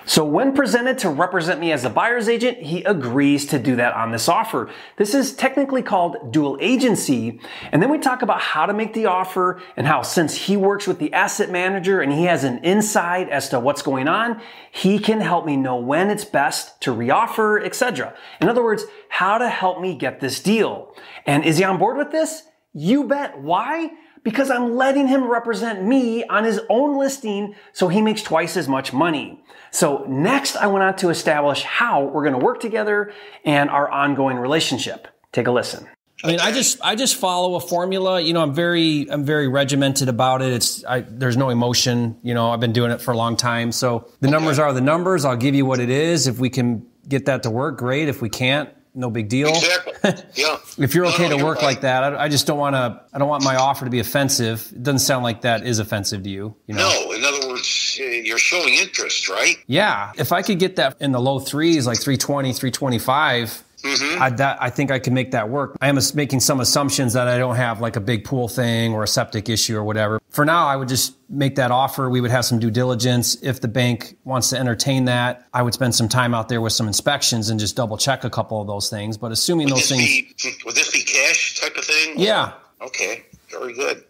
So 0.06 0.24
when 0.24 0.54
presented 0.54 0.98
to 0.98 1.10
represent 1.10 1.60
me 1.60 1.72
as 1.72 1.84
a 1.84 1.90
buyer's 1.90 2.28
agent, 2.28 2.58
he 2.58 2.82
agrees 2.84 3.46
to 3.46 3.58
do 3.58 3.76
that 3.76 3.94
on 3.94 4.10
this 4.10 4.28
offer. 4.28 4.70
This 4.96 5.14
is 5.14 5.32
technically 5.34 5.82
called 5.82 6.32
dual 6.32 6.58
agency. 6.60 7.40
And 7.70 7.82
then 7.82 7.90
we 7.90 7.98
talk 7.98 8.22
about 8.22 8.40
how 8.40 8.66
to 8.66 8.72
make 8.72 8.94
the 8.94 9.06
offer 9.06 9.60
and 9.76 9.86
how 9.86 10.02
since 10.02 10.34
he 10.34 10.56
works 10.56 10.86
with 10.86 10.98
the 10.98 11.12
asset 11.12 11.50
manager 11.50 12.00
and 12.00 12.12
he 12.12 12.24
has 12.24 12.44
an 12.44 12.58
insight 12.64 13.28
as 13.28 13.48
to 13.50 13.60
what's 13.60 13.82
going 13.82 14.08
on, 14.08 14.40
he 14.70 14.98
can 14.98 15.20
help 15.20 15.44
me 15.44 15.56
know 15.56 15.76
when 15.76 16.10
it's 16.10 16.24
best 16.24 16.80
to 16.82 16.94
reoffer, 16.94 17.64
etc. 17.64 18.14
In 18.40 18.48
other 18.48 18.64
words, 18.64 18.84
how 19.08 19.38
to 19.38 19.48
help 19.48 19.80
me 19.80 19.94
get 19.94 20.20
this 20.20 20.40
deal. 20.40 20.94
And 21.26 21.44
is 21.44 21.58
he 21.58 21.64
on 21.64 21.78
board 21.78 21.96
with 21.96 22.10
this? 22.10 22.44
You 22.72 23.04
bet. 23.04 23.40
Why? 23.40 23.90
Because 24.22 24.50
I'm 24.50 24.76
letting 24.76 25.08
him 25.08 25.30
represent 25.30 25.82
me 25.82 26.24
on 26.24 26.44
his 26.44 26.60
own 26.68 26.98
listing 26.98 27.54
so 27.72 27.88
he 27.88 28.02
makes 28.02 28.22
twice 28.22 28.56
as 28.56 28.68
much 28.68 28.92
money. 28.92 29.42
So 29.70 30.04
next 30.08 30.56
I 30.56 30.66
went 30.66 30.82
on 30.82 30.96
to 30.96 31.08
establish 31.08 31.62
how 31.62 32.04
we're 32.04 32.24
going 32.24 32.38
to 32.38 32.44
work 32.44 32.60
together 32.60 33.12
and 33.44 33.70
our 33.70 33.90
ongoing 33.90 34.36
relationship. 34.36 35.08
Take 35.32 35.46
a 35.46 35.52
listen. 35.52 35.88
I 36.22 36.26
mean, 36.26 36.40
I 36.40 36.52
just 36.52 36.78
I 36.82 36.96
just 36.96 37.16
follow 37.16 37.54
a 37.54 37.60
formula. 37.60 38.20
You 38.20 38.34
know, 38.34 38.42
I'm 38.42 38.52
very 38.52 39.10
I'm 39.10 39.24
very 39.24 39.48
regimented 39.48 40.08
about 40.08 40.42
it. 40.42 40.52
It's 40.52 40.84
I, 40.84 41.00
there's 41.00 41.36
no 41.36 41.48
emotion. 41.48 42.16
You 42.22 42.34
know, 42.34 42.50
I've 42.50 42.60
been 42.60 42.72
doing 42.72 42.90
it 42.90 43.00
for 43.00 43.12
a 43.12 43.16
long 43.16 43.36
time. 43.36 43.72
So 43.72 44.10
the 44.20 44.28
numbers 44.28 44.58
are 44.58 44.72
the 44.72 44.82
numbers. 44.82 45.24
I'll 45.24 45.36
give 45.36 45.54
you 45.54 45.64
what 45.64 45.80
it 45.80 45.88
is. 45.88 46.26
If 46.26 46.38
we 46.38 46.50
can 46.50 46.86
get 47.08 47.26
that 47.26 47.44
to 47.44 47.50
work, 47.50 47.78
great. 47.78 48.08
If 48.08 48.20
we 48.20 48.28
can't, 48.28 48.68
no 49.00 49.10
big 49.10 49.28
deal. 49.28 49.48
Exactly. 49.48 49.94
Yeah. 50.34 50.56
If 50.78 50.94
you're 50.94 51.06
okay 51.06 51.28
no, 51.28 51.38
to 51.38 51.44
work 51.44 51.58
right. 51.58 51.64
like 51.64 51.80
that, 51.82 52.04
I, 52.04 52.24
I 52.24 52.28
just 52.28 52.46
don't 52.46 52.58
want 52.58 52.74
to. 52.74 53.02
I 53.12 53.18
don't 53.18 53.28
want 53.28 53.44
my 53.44 53.56
offer 53.56 53.84
to 53.84 53.90
be 53.90 54.00
offensive. 54.00 54.70
It 54.72 54.82
doesn't 54.82 55.00
sound 55.00 55.24
like 55.24 55.42
that 55.42 55.66
is 55.66 55.78
offensive 55.78 56.22
to 56.22 56.30
you. 56.30 56.54
You 56.66 56.76
know. 56.76 56.88
No, 56.88 57.12
in 57.12 57.24
other 57.24 57.48
words, 57.48 57.98
you're 57.98 58.38
showing 58.38 58.74
interest, 58.74 59.28
right? 59.28 59.56
Yeah, 59.66 60.12
if 60.16 60.32
I 60.32 60.42
could 60.42 60.58
get 60.58 60.76
that 60.76 60.96
in 61.00 61.12
the 61.12 61.20
low 61.20 61.38
threes, 61.38 61.86
like 61.86 61.98
320, 61.98 62.52
325, 62.52 63.62
Mm-hmm. 63.82 64.22
I, 64.22 64.30
that, 64.30 64.58
I 64.60 64.70
think 64.70 64.90
I 64.90 64.98
can 64.98 65.14
make 65.14 65.30
that 65.32 65.48
work. 65.48 65.76
I 65.80 65.88
am 65.88 65.98
making 66.14 66.40
some 66.40 66.60
assumptions 66.60 67.12
that 67.14 67.28
I 67.28 67.38
don't 67.38 67.56
have 67.56 67.80
like 67.80 67.96
a 67.96 68.00
big 68.00 68.24
pool 68.24 68.48
thing 68.48 68.92
or 68.92 69.02
a 69.02 69.06
septic 69.08 69.48
issue 69.48 69.76
or 69.76 69.84
whatever. 69.84 70.20
For 70.28 70.44
now, 70.44 70.66
I 70.66 70.76
would 70.76 70.88
just 70.88 71.14
make 71.28 71.56
that 71.56 71.70
offer. 71.70 72.08
We 72.10 72.20
would 72.20 72.30
have 72.30 72.44
some 72.44 72.58
due 72.58 72.70
diligence. 72.70 73.36
If 73.42 73.60
the 73.60 73.68
bank 73.68 74.16
wants 74.24 74.50
to 74.50 74.58
entertain 74.58 75.06
that, 75.06 75.46
I 75.52 75.62
would 75.62 75.74
spend 75.74 75.94
some 75.94 76.08
time 76.08 76.34
out 76.34 76.48
there 76.48 76.60
with 76.60 76.72
some 76.72 76.86
inspections 76.86 77.50
and 77.50 77.58
just 77.58 77.76
double 77.76 77.96
check 77.96 78.24
a 78.24 78.30
couple 78.30 78.60
of 78.60 78.66
those 78.66 78.88
things. 78.90 79.16
But 79.16 79.32
assuming 79.32 79.66
Would 79.66 79.76
those 79.76 79.88
things, 79.88 80.02
be, 80.04 80.34
would 80.66 80.74
this 80.74 80.90
be 80.92 81.02
cash 81.02 81.60
type 81.60 81.76
of 81.76 81.84
thing? 81.84 82.14
yeah. 82.18 82.52
Okay. 82.82 83.24
Very 83.50 83.74
good. 83.74 84.04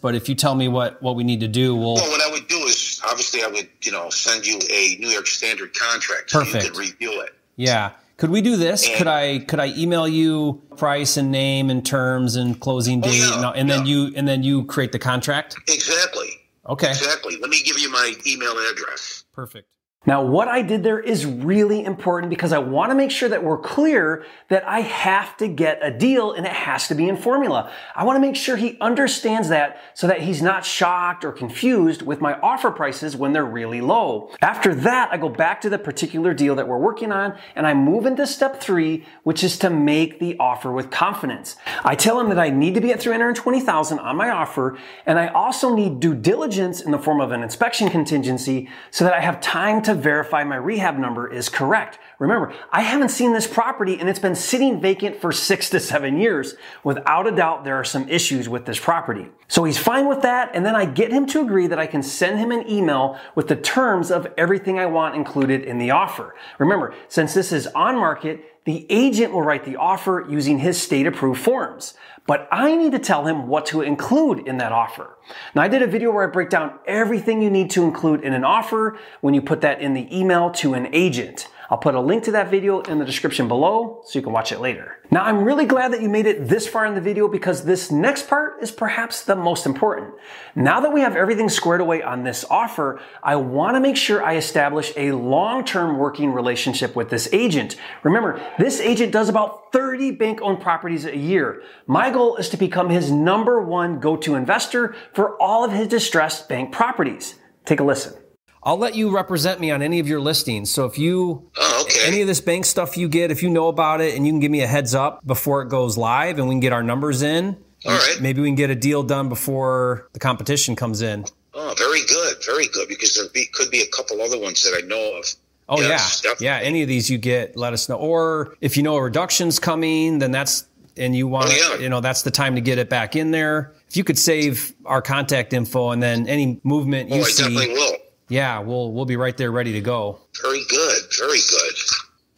But 0.00 0.14
if 0.14 0.28
you 0.28 0.34
tell 0.34 0.54
me 0.54 0.68
what, 0.68 1.02
what 1.02 1.16
we 1.16 1.24
need 1.24 1.40
to 1.40 1.48
do, 1.48 1.74
we'll, 1.74 1.94
Well, 1.94 2.10
what 2.10 2.20
I 2.20 2.30
would 2.30 2.46
do 2.46 2.58
is 2.64 3.00
obviously 3.08 3.42
I 3.42 3.46
would, 3.46 3.68
you 3.82 3.90
know, 3.90 4.10
send 4.10 4.46
you 4.46 4.60
a 4.70 4.96
New 5.00 5.08
York 5.08 5.26
Standard 5.26 5.72
contract 5.74 6.30
so 6.30 6.40
you 6.40 6.44
Perfect. 6.44 6.66
can 6.66 6.78
review 6.78 7.22
it. 7.22 7.30
Yeah. 7.56 7.92
Could 8.16 8.30
we 8.30 8.40
do 8.40 8.56
this? 8.56 8.88
could 8.96 9.08
I 9.08 9.40
could 9.40 9.60
I 9.60 9.68
email 9.76 10.06
you 10.06 10.62
price 10.76 11.16
and 11.16 11.30
name 11.30 11.70
and 11.70 11.84
terms 11.84 12.36
and 12.36 12.58
closing 12.60 13.00
oh, 13.00 13.08
date, 13.08 13.22
Oh, 13.24 13.40
yeah, 13.40 13.48
and, 13.48 13.58
and 13.58 13.70
then 13.70 13.86
you 13.86 14.12
and 14.16 14.28
then 14.28 14.42
you 14.42 14.64
create 14.64 14.92
the 14.92 14.98
contract? 14.98 15.56
Exactly. 15.68 16.28
Okay, 16.66 16.90
Exactly. 16.90 17.36
Let 17.36 17.50
me 17.50 17.60
give 17.62 17.78
you 17.78 17.90
my 17.90 18.14
email 18.26 18.56
address. 18.70 19.24
perfect. 19.32 19.68
Now, 20.06 20.22
what 20.22 20.48
I 20.48 20.60
did 20.60 20.82
there 20.82 21.00
is 21.00 21.24
really 21.24 21.82
important 21.82 22.28
because 22.28 22.52
I 22.52 22.58
want 22.58 22.90
to 22.90 22.94
make 22.94 23.10
sure 23.10 23.28
that 23.30 23.42
we're 23.42 23.58
clear 23.58 24.26
that 24.48 24.66
I 24.68 24.80
have 24.80 25.34
to 25.38 25.48
get 25.48 25.78
a 25.80 25.90
deal 25.90 26.32
and 26.32 26.44
it 26.44 26.52
has 26.52 26.88
to 26.88 26.94
be 26.94 27.08
in 27.08 27.16
formula. 27.16 27.72
I 27.96 28.04
want 28.04 28.16
to 28.16 28.20
make 28.20 28.36
sure 28.36 28.56
he 28.56 28.76
understands 28.82 29.48
that 29.48 29.80
so 29.94 30.06
that 30.06 30.20
he's 30.20 30.42
not 30.42 30.66
shocked 30.66 31.24
or 31.24 31.32
confused 31.32 32.02
with 32.02 32.20
my 32.20 32.38
offer 32.40 32.70
prices 32.70 33.16
when 33.16 33.32
they're 33.32 33.46
really 33.46 33.80
low. 33.80 34.30
After 34.42 34.74
that, 34.74 35.08
I 35.10 35.16
go 35.16 35.30
back 35.30 35.62
to 35.62 35.70
the 35.70 35.78
particular 35.78 36.34
deal 36.34 36.54
that 36.56 36.68
we're 36.68 36.78
working 36.78 37.10
on 37.10 37.38
and 37.56 37.66
I 37.66 37.72
move 37.72 38.04
into 38.04 38.26
step 38.26 38.60
three, 38.60 39.06
which 39.22 39.42
is 39.42 39.58
to 39.60 39.70
make 39.70 40.20
the 40.20 40.36
offer 40.38 40.70
with 40.70 40.90
confidence. 40.90 41.56
I 41.82 41.94
tell 41.94 42.20
him 42.20 42.28
that 42.28 42.38
I 42.38 42.50
need 42.50 42.74
to 42.74 42.80
be 42.82 42.92
at 42.92 43.00
320,000 43.00 43.98
on 43.98 44.16
my 44.16 44.28
offer 44.28 44.76
and 45.06 45.18
I 45.18 45.28
also 45.28 45.74
need 45.74 45.98
due 45.98 46.14
diligence 46.14 46.82
in 46.82 46.90
the 46.90 46.98
form 46.98 47.22
of 47.22 47.32
an 47.32 47.42
inspection 47.42 47.88
contingency 47.88 48.68
so 48.90 49.04
that 49.04 49.14
I 49.14 49.20
have 49.20 49.40
time 49.40 49.80
to 49.82 49.93
verify 49.94 50.44
my 50.44 50.56
rehab 50.56 50.98
number 50.98 51.30
is 51.30 51.48
correct. 51.48 51.98
Remember, 52.24 52.54
I 52.72 52.80
haven't 52.80 53.10
seen 53.10 53.34
this 53.34 53.46
property 53.46 54.00
and 54.00 54.08
it's 54.08 54.18
been 54.18 54.34
sitting 54.34 54.80
vacant 54.80 55.20
for 55.20 55.30
six 55.30 55.68
to 55.70 55.78
seven 55.78 56.18
years. 56.18 56.54
Without 56.82 57.26
a 57.26 57.30
doubt, 57.30 57.64
there 57.64 57.76
are 57.76 57.84
some 57.84 58.08
issues 58.08 58.48
with 58.48 58.64
this 58.64 58.78
property. 58.78 59.28
So 59.46 59.64
he's 59.64 59.76
fine 59.76 60.08
with 60.08 60.22
that. 60.22 60.50
And 60.54 60.64
then 60.64 60.74
I 60.74 60.86
get 60.86 61.12
him 61.12 61.26
to 61.26 61.42
agree 61.42 61.66
that 61.66 61.78
I 61.78 61.86
can 61.86 62.02
send 62.02 62.38
him 62.38 62.50
an 62.50 62.68
email 62.68 63.20
with 63.34 63.48
the 63.48 63.56
terms 63.56 64.10
of 64.10 64.26
everything 64.38 64.78
I 64.78 64.86
want 64.86 65.16
included 65.16 65.64
in 65.64 65.76
the 65.76 65.90
offer. 65.90 66.34
Remember, 66.58 66.94
since 67.08 67.34
this 67.34 67.52
is 67.52 67.66
on 67.68 67.96
market, 67.96 68.40
the 68.64 68.86
agent 68.88 69.30
will 69.34 69.42
write 69.42 69.66
the 69.66 69.76
offer 69.76 70.24
using 70.26 70.60
his 70.60 70.80
state 70.80 71.06
approved 71.06 71.42
forms. 71.42 71.92
But 72.26 72.48
I 72.50 72.74
need 72.74 72.92
to 72.92 72.98
tell 72.98 73.26
him 73.26 73.48
what 73.48 73.66
to 73.66 73.82
include 73.82 74.48
in 74.48 74.56
that 74.56 74.72
offer. 74.72 75.18
Now, 75.54 75.60
I 75.60 75.68
did 75.68 75.82
a 75.82 75.86
video 75.86 76.10
where 76.10 76.26
I 76.26 76.30
break 76.32 76.48
down 76.48 76.78
everything 76.86 77.42
you 77.42 77.50
need 77.50 77.68
to 77.72 77.84
include 77.84 78.24
in 78.24 78.32
an 78.32 78.44
offer 78.44 78.98
when 79.20 79.34
you 79.34 79.42
put 79.42 79.60
that 79.60 79.82
in 79.82 79.92
the 79.92 80.08
email 80.16 80.50
to 80.52 80.72
an 80.72 80.88
agent. 80.94 81.48
I'll 81.70 81.78
put 81.78 81.94
a 81.94 82.00
link 82.00 82.24
to 82.24 82.32
that 82.32 82.50
video 82.50 82.80
in 82.82 82.98
the 82.98 83.04
description 83.04 83.48
below 83.48 84.02
so 84.04 84.18
you 84.18 84.22
can 84.22 84.32
watch 84.32 84.52
it 84.52 84.60
later. 84.60 84.98
Now, 85.10 85.24
I'm 85.24 85.44
really 85.44 85.64
glad 85.64 85.92
that 85.92 86.02
you 86.02 86.08
made 86.08 86.26
it 86.26 86.48
this 86.48 86.66
far 86.66 86.86
in 86.86 86.94
the 86.94 87.00
video 87.00 87.28
because 87.28 87.64
this 87.64 87.90
next 87.90 88.28
part 88.28 88.62
is 88.62 88.70
perhaps 88.70 89.22
the 89.22 89.36
most 89.36 89.66
important. 89.66 90.14
Now 90.54 90.80
that 90.80 90.92
we 90.92 91.00
have 91.00 91.16
everything 91.16 91.48
squared 91.48 91.80
away 91.80 92.02
on 92.02 92.24
this 92.24 92.44
offer, 92.50 93.00
I 93.22 93.36
want 93.36 93.76
to 93.76 93.80
make 93.80 93.96
sure 93.96 94.24
I 94.24 94.36
establish 94.36 94.92
a 94.96 95.12
long-term 95.12 95.98
working 95.98 96.32
relationship 96.32 96.96
with 96.96 97.10
this 97.10 97.28
agent. 97.32 97.76
Remember, 98.02 98.40
this 98.58 98.80
agent 98.80 99.12
does 99.12 99.28
about 99.28 99.72
30 99.72 100.12
bank-owned 100.12 100.60
properties 100.60 101.04
a 101.04 101.16
year. 101.16 101.62
My 101.86 102.10
goal 102.10 102.36
is 102.36 102.48
to 102.50 102.56
become 102.56 102.90
his 102.90 103.10
number 103.10 103.62
one 103.62 104.00
go-to 104.00 104.34
investor 104.34 104.94
for 105.12 105.40
all 105.40 105.64
of 105.64 105.72
his 105.72 105.88
distressed 105.88 106.48
bank 106.48 106.72
properties. 106.72 107.36
Take 107.64 107.80
a 107.80 107.84
listen. 107.84 108.23
I'll 108.64 108.78
let 108.78 108.94
you 108.94 109.10
represent 109.14 109.60
me 109.60 109.70
on 109.70 109.82
any 109.82 110.00
of 110.00 110.08
your 110.08 110.20
listings. 110.20 110.70
So 110.70 110.86
if 110.86 110.98
you 110.98 111.50
Oh, 111.56 111.82
okay. 111.84 112.06
any 112.06 112.20
of 112.22 112.26
this 112.26 112.40
bank 112.40 112.64
stuff 112.64 112.96
you 112.96 113.08
get, 113.08 113.30
if 113.30 113.42
you 113.42 113.50
know 113.50 113.68
about 113.68 114.00
it 114.00 114.16
and 114.16 114.26
you 114.26 114.32
can 114.32 114.40
give 114.40 114.50
me 114.50 114.62
a 114.62 114.66
heads 114.66 114.94
up 114.94 115.24
before 115.26 115.62
it 115.62 115.68
goes 115.68 115.96
live 115.98 116.38
and 116.38 116.48
we 116.48 116.54
can 116.54 116.60
get 116.60 116.72
our 116.72 116.82
numbers 116.82 117.22
in, 117.22 117.56
All 117.84 117.92
right. 117.92 118.16
maybe 118.20 118.40
we 118.40 118.48
can 118.48 118.54
get 118.54 118.70
a 118.70 118.74
deal 118.74 119.02
done 119.02 119.28
before 119.28 120.08
the 120.14 120.18
competition 120.18 120.74
comes 120.76 121.02
in. 121.02 121.24
Oh, 121.52 121.74
very 121.78 122.00
good. 122.08 122.36
Very 122.44 122.66
good. 122.68 122.88
Because 122.88 123.14
there 123.14 123.28
be, 123.34 123.46
could 123.52 123.70
be 123.70 123.82
a 123.82 123.86
couple 123.88 124.20
other 124.22 124.38
ones 124.40 124.62
that 124.64 124.80
I 124.82 124.86
know 124.86 125.18
of. 125.18 125.24
Oh 125.68 125.80
Yes, 125.80 126.20
yeah, 126.24 126.30
definitely. 126.30 126.46
yeah. 126.46 126.58
Any 126.62 126.82
of 126.82 126.88
these 126.88 127.08
you 127.10 127.16
get, 127.18 127.56
let 127.56 127.72
us 127.72 127.88
know. 127.88 127.96
Or 127.96 128.56
if 128.60 128.76
you 128.76 128.82
know 128.82 128.96
a 128.96 129.02
reduction's 129.02 129.58
coming, 129.58 130.18
then 130.18 130.30
that's 130.30 130.66
and 130.96 131.14
you 131.16 131.26
want, 131.26 131.48
Oh, 131.50 131.74
yeah. 131.74 131.82
you 131.82 131.88
know, 131.88 132.00
that's 132.00 132.22
the 132.22 132.30
time 132.30 132.54
to 132.54 132.60
get 132.60 132.78
it 132.78 132.88
back 132.88 133.16
in 133.16 133.30
there. 133.32 133.72
If 133.88 133.96
you 133.96 134.04
could 134.04 134.18
save 134.18 134.72
our 134.86 135.02
contact 135.02 135.52
info 135.52 135.90
and 135.90 136.02
then 136.02 136.28
any 136.28 136.60
movement 136.64 137.10
Oh, 137.12 137.16
you 137.16 137.22
I 137.22 137.24
see, 137.24 137.42
definitely 137.42 137.68
will. 137.74 137.93
Yeah, 138.28 138.58
we'll 138.58 138.92
we'll 138.92 139.04
be 139.04 139.16
right 139.16 139.36
there 139.36 139.50
ready 139.50 139.72
to 139.72 139.80
go. 139.80 140.18
Very 140.42 140.62
good. 140.68 140.98
Very 141.18 141.38
good. 141.50 141.74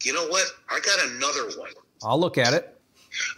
You 0.03 0.13
know 0.13 0.27
what? 0.27 0.45
I 0.69 0.79
got 0.79 0.99
another 1.09 1.57
one. 1.59 1.69
I'll 2.03 2.19
look 2.19 2.37
at 2.37 2.53
it. 2.53 2.77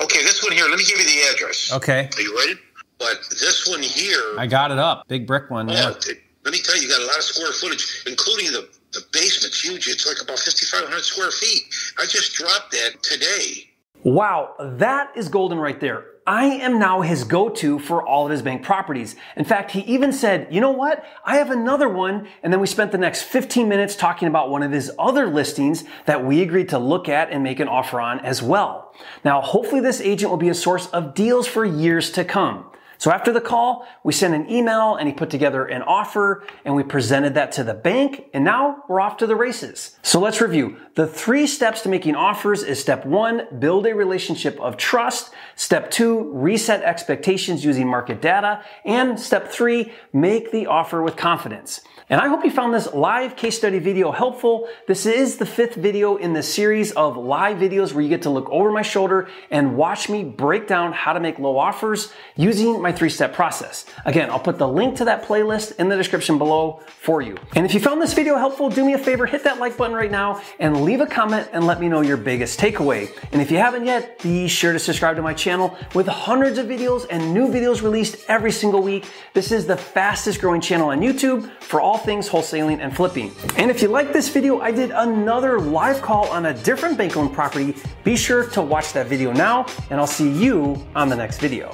Okay, 0.01 0.23
this 0.23 0.43
one 0.43 0.51
here. 0.51 0.65
Let 0.67 0.77
me 0.77 0.83
give 0.85 0.99
you 0.99 1.05
the 1.05 1.33
address. 1.33 1.71
Okay, 1.73 2.09
Are 2.15 2.21
you 2.21 2.37
ready? 2.37 2.59
But 2.97 3.19
this 3.29 3.67
one 3.69 3.81
here. 3.81 4.35
I 4.37 4.45
got 4.45 4.71
it 4.71 4.77
up. 4.79 5.07
Big 5.07 5.25
brick 5.25 5.49
one. 5.49 5.69
Yeah. 5.69 5.93
Oh, 5.95 5.97
t- 5.99 6.13
let 6.43 6.51
me 6.51 6.59
tell 6.61 6.75
you, 6.75 6.83
you 6.83 6.89
got 6.89 7.01
a 7.01 7.05
lot 7.05 7.17
of 7.17 7.23
square 7.23 7.51
footage, 7.53 8.03
including 8.05 8.51
the, 8.51 8.67
the 8.91 9.01
basement's 9.13 9.61
huge. 9.63 9.87
It's 9.87 10.05
like 10.05 10.17
about 10.21 10.39
5,500 10.39 11.01
square 11.01 11.31
feet. 11.31 11.61
I 11.97 12.05
just 12.05 12.33
dropped 12.33 12.71
that 12.71 13.01
today. 13.03 13.69
Wow, 14.03 14.55
that 14.59 15.11
is 15.15 15.29
golden 15.29 15.59
right 15.59 15.79
there. 15.79 16.05
I 16.27 16.45
am 16.45 16.77
now 16.79 17.01
his 17.01 17.23
go-to 17.23 17.79
for 17.79 18.05
all 18.05 18.25
of 18.25 18.31
his 18.31 18.41
bank 18.41 18.63
properties. 18.63 19.15
In 19.35 19.45
fact, 19.45 19.71
he 19.71 19.81
even 19.81 20.13
said, 20.13 20.47
you 20.51 20.61
know 20.61 20.71
what? 20.71 21.03
I 21.25 21.37
have 21.37 21.49
another 21.49 21.89
one. 21.89 22.27
And 22.43 22.53
then 22.53 22.59
we 22.59 22.67
spent 22.67 22.91
the 22.91 22.97
next 22.97 23.23
15 23.23 23.67
minutes 23.67 23.95
talking 23.95 24.27
about 24.27 24.49
one 24.49 24.61
of 24.61 24.71
his 24.71 24.91
other 24.99 25.27
listings 25.27 25.85
that 26.05 26.23
we 26.23 26.41
agreed 26.41 26.69
to 26.69 26.79
look 26.79 27.09
at 27.09 27.31
and 27.31 27.43
make 27.43 27.59
an 27.59 27.67
offer 27.67 27.99
on 27.99 28.19
as 28.19 28.43
well. 28.43 28.93
Now, 29.23 29.41
hopefully 29.41 29.81
this 29.81 30.01
agent 30.01 30.29
will 30.29 30.37
be 30.37 30.49
a 30.49 30.53
source 30.53 30.87
of 30.87 31.13
deals 31.13 31.47
for 31.47 31.65
years 31.65 32.11
to 32.11 32.23
come. 32.23 32.65
So 32.99 33.11
after 33.11 33.31
the 33.31 33.39
call, 33.39 33.87
we 34.03 34.11
sent 34.11 34.35
an 34.35 34.51
email 34.51 34.95
and 34.95 35.07
he 35.07 35.13
put 35.13 35.29
together 35.29 35.65
an 35.65 35.83
offer 35.83 36.43
and 36.65 36.75
we 36.75 36.83
presented 36.83 37.33
that 37.35 37.53
to 37.53 37.63
the 37.63 37.73
bank 37.73 38.25
and 38.33 38.43
now 38.43 38.83
we're 38.89 38.99
off 38.99 39.15
to 39.17 39.27
the 39.27 39.37
races. 39.37 39.97
So 40.01 40.19
let's 40.19 40.41
review. 40.41 40.75
The 40.95 41.07
three 41.07 41.47
steps 41.47 41.81
to 41.83 41.89
making 41.89 42.15
offers 42.15 42.61
is 42.61 42.77
step 42.77 43.05
one, 43.05 43.47
build 43.57 43.87
a 43.87 43.95
relationship 43.95 44.59
of 44.59 44.75
trust. 44.75 45.33
Step 45.55 45.89
two, 45.91 46.29
reset 46.33 46.83
expectations 46.83 47.63
using 47.63 47.87
market 47.87 48.21
data. 48.21 48.65
And 48.83 49.17
step 49.17 49.49
three, 49.49 49.93
make 50.11 50.51
the 50.51 50.67
offer 50.67 51.01
with 51.01 51.15
confidence. 51.15 51.79
And 52.09 52.19
I 52.19 52.27
hope 52.27 52.43
you 52.43 52.51
found 52.51 52.73
this 52.73 52.91
live 52.91 53.35
case 53.35 53.55
study 53.55 53.79
video 53.79 54.11
helpful. 54.11 54.67
This 54.87 55.05
is 55.05 55.37
the 55.37 55.45
fifth 55.45 55.75
video 55.75 56.17
in 56.17 56.33
the 56.33 56.43
series 56.43 56.91
of 56.91 57.15
live 57.15 57.57
videos 57.57 57.93
where 57.93 58.01
you 58.01 58.09
get 58.09 58.23
to 58.23 58.29
look 58.29 58.49
over 58.49 58.71
my 58.71 58.81
shoulder 58.81 59.29
and 59.51 59.77
watch 59.77 60.09
me 60.09 60.23
break 60.23 60.67
down 60.67 60.91
how 60.91 61.13
to 61.13 61.19
make 61.19 61.39
low 61.39 61.57
offers 61.57 62.11
using 62.35 62.81
my 62.89 62.95
three 62.95 63.09
step 63.09 63.33
process. 63.33 63.85
Again, 64.05 64.31
I'll 64.31 64.39
put 64.39 64.57
the 64.57 64.67
link 64.67 64.97
to 64.97 65.05
that 65.05 65.23
playlist 65.23 65.77
in 65.77 65.89
the 65.89 65.95
description 65.95 66.39
below 66.39 66.81
for 66.87 67.21
you. 67.21 67.37
And 67.55 67.63
if 67.63 67.75
you 67.75 67.79
found 67.79 68.01
this 68.01 68.15
video 68.15 68.35
helpful, 68.35 68.67
do 68.67 68.83
me 68.83 68.93
a 68.93 68.97
favor, 68.97 69.27
hit 69.27 69.43
that 69.43 69.59
like 69.59 69.77
button 69.77 69.95
right 69.95 70.09
now 70.09 70.41
and 70.59 70.83
leave 70.83 70.99
a 70.99 71.05
comment 71.05 71.47
and 71.53 71.67
let 71.67 71.79
me 71.79 71.87
know 71.87 72.01
your 72.01 72.17
biggest 72.17 72.59
takeaway. 72.59 73.11
And 73.31 73.43
if 73.43 73.51
you 73.51 73.57
haven't 73.57 73.85
yet, 73.85 74.17
be 74.23 74.47
sure 74.47 74.73
to 74.73 74.79
subscribe 74.79 75.17
to 75.17 75.21
my 75.21 75.35
channel 75.35 75.77
with 75.93 76.07
hundreds 76.07 76.57
of 76.57 76.65
videos 76.65 77.05
and 77.11 77.31
new 77.31 77.47
videos 77.47 77.83
released 77.83 78.25
every 78.27 78.51
single 78.51 78.81
week. 78.81 79.05
This 79.35 79.51
is 79.51 79.67
the 79.67 79.77
fastest 79.77 80.41
growing 80.41 80.59
channel 80.59 80.89
on 80.89 80.99
YouTube 80.99 81.47
for 81.61 81.79
all 81.79 81.99
things 81.99 82.27
wholesaling 82.27 82.79
and 82.79 82.95
flipping. 82.95 83.31
And 83.57 83.69
if 83.69 83.83
you 83.83 83.89
like 83.89 84.13
this 84.13 84.29
video, 84.29 84.61
I 84.61 84.71
did 84.71 84.89
another 84.89 85.59
live 85.59 86.01
call 86.01 86.27
on 86.29 86.47
a 86.47 86.55
different 86.55 86.97
bank 86.97 87.15
owned 87.15 87.33
property. 87.33 87.75
Be 88.03 88.15
sure 88.15 88.49
to 88.49 88.63
watch 88.63 88.93
that 88.93 89.05
video 89.05 89.31
now, 89.31 89.67
and 89.91 89.99
I'll 89.99 90.07
see 90.07 90.31
you 90.31 90.83
on 90.95 91.07
the 91.07 91.15
next 91.15 91.39
video. 91.39 91.69